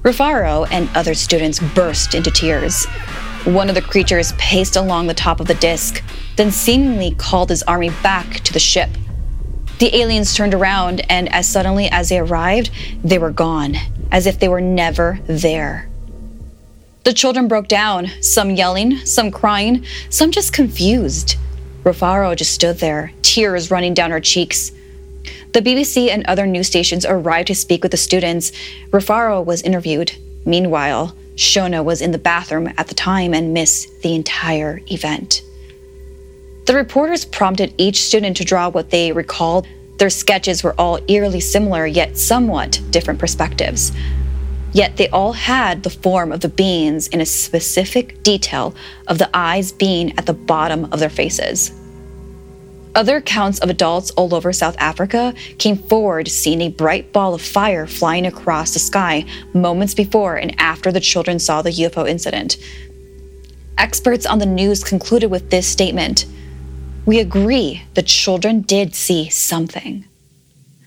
Rufaro 0.04 0.66
and 0.72 0.90
other 0.96 1.14
students 1.14 1.60
burst 1.60 2.16
into 2.16 2.32
tears. 2.32 2.86
One 3.44 3.68
of 3.68 3.76
the 3.76 3.82
creatures 3.82 4.32
paced 4.34 4.78
along 4.78 5.08
the 5.08 5.14
top 5.14 5.42
of 5.42 5.48
the 5.48 5.56
disc, 5.56 6.02
then 6.38 6.52
seemingly 6.52 7.12
called 7.16 7.50
his 7.50 7.64
army 7.64 7.90
back 8.02 8.36
to 8.42 8.54
the 8.54 8.60
ship. 8.60 8.90
The 9.80 9.96
aliens 9.96 10.34
turned 10.34 10.54
around, 10.54 11.02
and 11.10 11.28
as 11.34 11.48
suddenly 11.48 11.88
as 11.90 12.10
they 12.10 12.20
arrived, 12.20 12.72
they 13.04 13.18
were 13.18 13.32
gone, 13.32 13.76
as 14.12 14.26
if 14.26 14.40
they 14.40 14.48
were 14.48 14.62
never 14.62 15.20
there. 15.26 15.90
The 17.04 17.14
children 17.14 17.48
broke 17.48 17.68
down, 17.68 18.08
some 18.22 18.52
yelling, 18.52 18.98
some 19.06 19.32
crying, 19.32 19.86
some 20.10 20.32
just 20.32 20.54
confused. 20.54 21.36
Rufaro 21.84 22.36
just 22.36 22.54
stood 22.54 22.80
there, 22.80 23.12
tears 23.22 23.72
running 23.72 23.94
down 23.94 24.12
her 24.12 24.20
cheeks. 24.20 24.72
The 25.52 25.62
BBC 25.62 26.10
and 26.10 26.26
other 26.26 26.46
news 26.46 26.68
stations 26.68 27.06
arrived 27.06 27.48
to 27.48 27.56
speak 27.56 27.82
with 27.82 27.92
the 27.92 27.98
students. 27.98 28.52
Rufaro 28.92 29.44
was 29.44 29.64
interviewed. 29.64 30.12
Meanwhile, 30.46 31.16
Shona 31.36 31.84
was 31.84 32.02
in 32.02 32.12
the 32.12 32.20
bathroom 32.20 32.72
at 32.78 32.88
the 32.88 32.94
time 32.94 33.34
and 33.34 33.54
missed 33.54 34.02
the 34.04 34.14
entire 34.14 34.82
event. 34.88 35.42
The 36.66 36.76
reporters 36.76 37.26
prompted 37.26 37.74
each 37.78 38.04
student 38.04 38.38
to 38.38 38.46
draw 38.46 38.70
what 38.70 38.92
they 38.92 39.12
recalled. 39.12 39.66
Their 39.98 40.12
sketches 40.12 40.64
were 40.64 40.76
all 40.78 41.00
eerily 41.08 41.40
similar, 41.40 41.88
yet 41.88 42.16
somewhat 42.16 42.80
different 42.92 43.20
perspectives. 43.20 43.92
Yet 44.72 44.98
they 44.98 45.10
all 45.10 45.34
had 45.34 45.82
the 45.82 45.90
form 45.90 46.32
of 46.32 46.42
the 46.42 46.50
beings 46.50 47.08
in 47.08 47.22
a 47.22 47.26
specific 47.26 48.22
detail 48.22 48.76
of 49.08 49.18
the 49.18 49.30
eyes 49.34 49.72
being 49.72 50.16
at 50.20 50.28
the 50.28 50.34
bottom 50.34 50.86
of 50.94 51.00
their 51.00 51.10
faces. 51.10 51.72
Other 53.00 53.16
accounts 53.16 53.60
of 53.60 53.70
adults 53.70 54.12
all 54.12 54.36
over 54.36 54.52
South 54.52 54.76
Africa 54.78 55.34
came 55.58 55.78
forward 55.78 56.28
seeing 56.28 56.60
a 56.60 56.68
bright 56.68 57.14
ball 57.14 57.34
of 57.34 57.42
fire 57.42 57.88
flying 57.88 58.26
across 58.26 58.74
the 58.74 58.80
sky 58.80 59.24
moments 59.54 59.94
before 59.94 60.36
and 60.36 60.54
after 60.60 60.92
the 60.92 61.00
children 61.00 61.40
saw 61.40 61.62
the 61.62 61.70
UFO 61.70 62.06
incident. 62.10 62.58
Experts 63.78 64.26
on 64.26 64.40
the 64.40 64.46
news 64.46 64.84
concluded 64.84 65.32
with 65.32 65.50
this 65.50 65.66
statement 65.66 66.26
We 67.06 67.20
agree 67.20 67.84
the 67.94 68.02
children 68.02 68.64
did 68.64 68.94
see 68.96 69.30
something. 69.30 70.04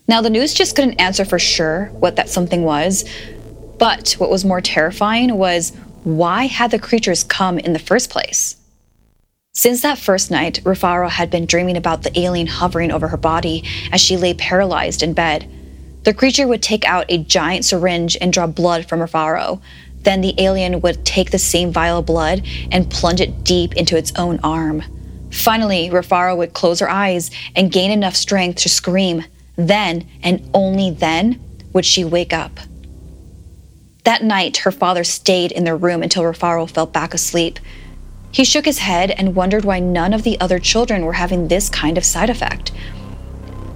Now, 0.06 0.20
the 0.20 0.28
news 0.28 0.52
just 0.52 0.76
couldn't 0.76 1.00
answer 1.00 1.24
for 1.24 1.38
sure 1.38 1.86
what 1.94 2.16
that 2.16 2.28
something 2.28 2.62
was, 2.62 3.08
but 3.78 4.12
what 4.18 4.28
was 4.28 4.44
more 4.44 4.60
terrifying 4.60 5.38
was 5.38 5.72
why 6.04 6.44
had 6.44 6.72
the 6.72 6.78
creatures 6.78 7.24
come 7.24 7.58
in 7.58 7.72
the 7.72 7.78
first 7.78 8.10
place? 8.10 8.56
Since 9.54 9.82
that 9.82 9.98
first 9.98 10.30
night, 10.30 10.60
Rufaro 10.64 11.10
had 11.10 11.30
been 11.30 11.44
dreaming 11.44 11.76
about 11.76 12.02
the 12.02 12.18
alien 12.18 12.46
hovering 12.46 12.90
over 12.90 13.08
her 13.08 13.18
body 13.18 13.64
as 13.92 14.00
she 14.00 14.16
lay 14.16 14.32
paralyzed 14.32 15.02
in 15.02 15.12
bed. 15.12 15.46
The 16.04 16.14
creature 16.14 16.48
would 16.48 16.62
take 16.62 16.86
out 16.86 17.04
a 17.10 17.18
giant 17.18 17.66
syringe 17.66 18.16
and 18.18 18.32
draw 18.32 18.46
blood 18.46 18.86
from 18.88 19.00
Rufaro. 19.00 19.60
Then 20.00 20.22
the 20.22 20.34
alien 20.38 20.80
would 20.80 21.04
take 21.04 21.30
the 21.30 21.38
same 21.38 21.70
vial 21.70 21.98
of 21.98 22.06
blood 22.06 22.46
and 22.70 22.90
plunge 22.90 23.20
it 23.20 23.44
deep 23.44 23.74
into 23.74 23.98
its 23.98 24.12
own 24.16 24.40
arm. 24.42 24.82
Finally, 25.30 25.90
Rufaro 25.90 26.34
would 26.34 26.54
close 26.54 26.80
her 26.80 26.90
eyes 26.90 27.30
and 27.54 27.70
gain 27.70 27.90
enough 27.90 28.16
strength 28.16 28.62
to 28.62 28.70
scream. 28.70 29.22
Then, 29.56 30.08
and 30.22 30.48
only 30.54 30.90
then, 30.90 31.38
would 31.74 31.84
she 31.84 32.06
wake 32.06 32.32
up. 32.32 32.58
That 34.04 34.24
night, 34.24 34.56
her 34.58 34.72
father 34.72 35.04
stayed 35.04 35.52
in 35.52 35.64
their 35.64 35.76
room 35.76 36.02
until 36.02 36.22
Rufaro 36.22 36.68
fell 36.68 36.86
back 36.86 37.12
asleep. 37.12 37.60
He 38.32 38.44
shook 38.44 38.64
his 38.64 38.78
head 38.78 39.10
and 39.10 39.36
wondered 39.36 39.66
why 39.66 39.78
none 39.78 40.14
of 40.14 40.22
the 40.22 40.40
other 40.40 40.58
children 40.58 41.04
were 41.04 41.12
having 41.12 41.48
this 41.48 41.68
kind 41.68 41.98
of 41.98 42.04
side 42.04 42.30
effect. 42.30 42.72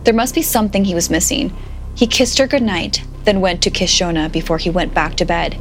There 0.04 0.14
must 0.14 0.34
be 0.34 0.40
something 0.40 0.84
he 0.84 0.94
was 0.94 1.10
missing. 1.10 1.54
He 1.94 2.06
kissed 2.06 2.38
her 2.38 2.46
goodnight, 2.46 3.04
then 3.24 3.42
went 3.42 3.62
to 3.62 3.70
kiss 3.70 3.92
Shona 3.92 4.32
before 4.32 4.56
he 4.56 4.70
went 4.70 4.94
back 4.94 5.14
to 5.16 5.26
bed. 5.26 5.60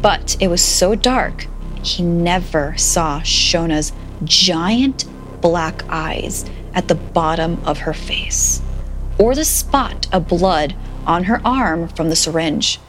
But 0.00 0.36
it 0.40 0.48
was 0.48 0.60
so 0.60 0.96
dark, 0.96 1.46
he 1.84 2.02
never 2.02 2.76
saw 2.76 3.20
Shona's 3.20 3.92
giant 4.24 5.04
black 5.40 5.84
eyes 5.88 6.44
at 6.74 6.88
the 6.88 6.96
bottom 6.96 7.62
of 7.64 7.78
her 7.78 7.94
face, 7.94 8.60
or 9.18 9.36
the 9.36 9.44
spot 9.44 10.08
of 10.12 10.26
blood 10.26 10.74
on 11.06 11.24
her 11.24 11.40
arm 11.44 11.86
from 11.86 12.08
the 12.08 12.16
syringe. 12.16 12.80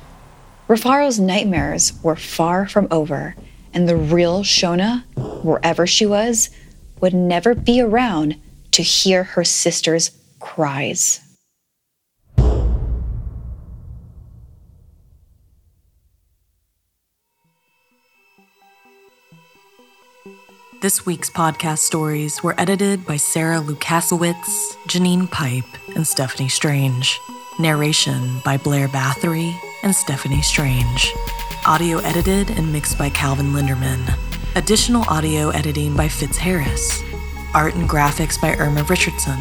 Rufaro's 0.67 1.19
nightmares 1.19 1.93
were 2.01 2.15
far 2.15 2.67
from 2.67 2.87
over 2.89 3.35
and 3.73 3.88
the 3.88 3.95
real 3.95 4.43
Shona, 4.43 5.03
wherever 5.43 5.86
she 5.88 6.05
was, 6.05 6.49
would 7.01 7.13
never 7.13 7.53
be 7.55 7.81
around 7.81 8.36
to 8.71 8.81
hear 8.81 9.23
her 9.23 9.43
sister's 9.43 10.12
cries. 10.39 11.19
This 20.81 21.05
week's 21.05 21.29
podcast 21.29 21.77
stories 21.77 22.43
were 22.43 22.59
edited 22.59 23.05
by 23.05 23.15
Sarah 23.15 23.62
Lukasiewicz, 23.62 24.75
Janine 24.89 25.31
Pipe, 25.31 25.63
and 25.95 26.05
Stephanie 26.05 26.49
Strange. 26.49 27.17
Narration 27.57 28.41
by 28.43 28.57
Blair 28.57 28.89
Bathory 28.89 29.57
and 29.83 29.95
Stephanie 29.95 30.41
Strange. 30.41 31.13
Audio 31.65 31.99
edited 31.99 32.49
and 32.49 32.73
mixed 32.73 32.97
by 32.97 33.10
Calvin 33.10 33.54
Linderman. 33.54 34.17
Additional 34.56 35.06
audio 35.08 35.49
editing 35.49 35.95
by 35.95 36.10
Fitz 36.10 36.38
Harris. 36.38 37.02
Art 37.54 37.73
and 37.76 37.88
graphics 37.88 38.39
by 38.39 38.54
Irma 38.58 38.84
Richardson. 38.84 39.39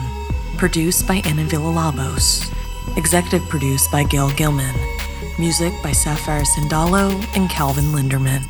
Produced 0.57 1.09
by 1.09 1.17
Anna 1.25 1.43
Villalobos. 1.43 2.49
Executive 2.97 3.43
produced 3.49 3.91
by 3.91 4.05
Gail 4.05 4.31
Gilman. 4.31 4.75
Music 5.37 5.73
by 5.83 5.91
Sapphire 5.91 6.43
Sindalo 6.43 7.11
and 7.35 7.51
Calvin 7.51 7.87
Linderman. 7.87 8.45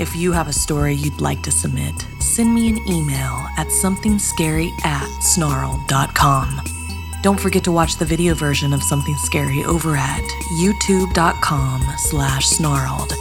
If 0.00 0.16
you 0.16 0.32
have 0.32 0.48
a 0.48 0.52
story 0.52 0.94
you'd 0.94 1.20
like 1.20 1.42
to 1.42 1.52
submit, 1.52 1.94
send 2.18 2.54
me 2.54 2.70
an 2.70 2.78
email 2.88 3.46
at 3.58 3.66
somethingscary 3.66 4.70
at 4.86 5.06
snarl.com. 5.22 6.73
Don't 7.24 7.40
forget 7.40 7.64
to 7.64 7.72
watch 7.72 7.96
the 7.96 8.04
video 8.04 8.34
version 8.34 8.74
of 8.74 8.82
Something 8.82 9.14
Scary 9.16 9.64
over 9.64 9.96
at 9.96 10.20
youtube.com 10.60 11.82
slash 11.96 12.44
snarled. 12.44 13.14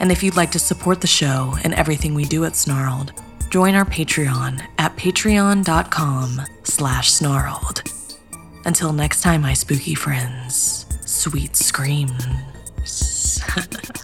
And 0.00 0.10
if 0.10 0.22
you'd 0.22 0.34
like 0.34 0.50
to 0.52 0.58
support 0.58 1.02
the 1.02 1.06
show 1.06 1.54
and 1.62 1.74
everything 1.74 2.14
we 2.14 2.24
do 2.24 2.46
at 2.46 2.56
Snarled, 2.56 3.12
join 3.50 3.74
our 3.74 3.84
Patreon 3.84 4.62
at 4.78 4.96
patreon.com 4.96 6.40
slash 6.62 7.12
snarled. 7.12 7.82
Until 8.64 8.94
next 8.94 9.20
time, 9.20 9.42
my 9.42 9.52
spooky 9.52 9.94
friends, 9.94 10.86
sweet 11.04 11.54
screams. 11.54 12.24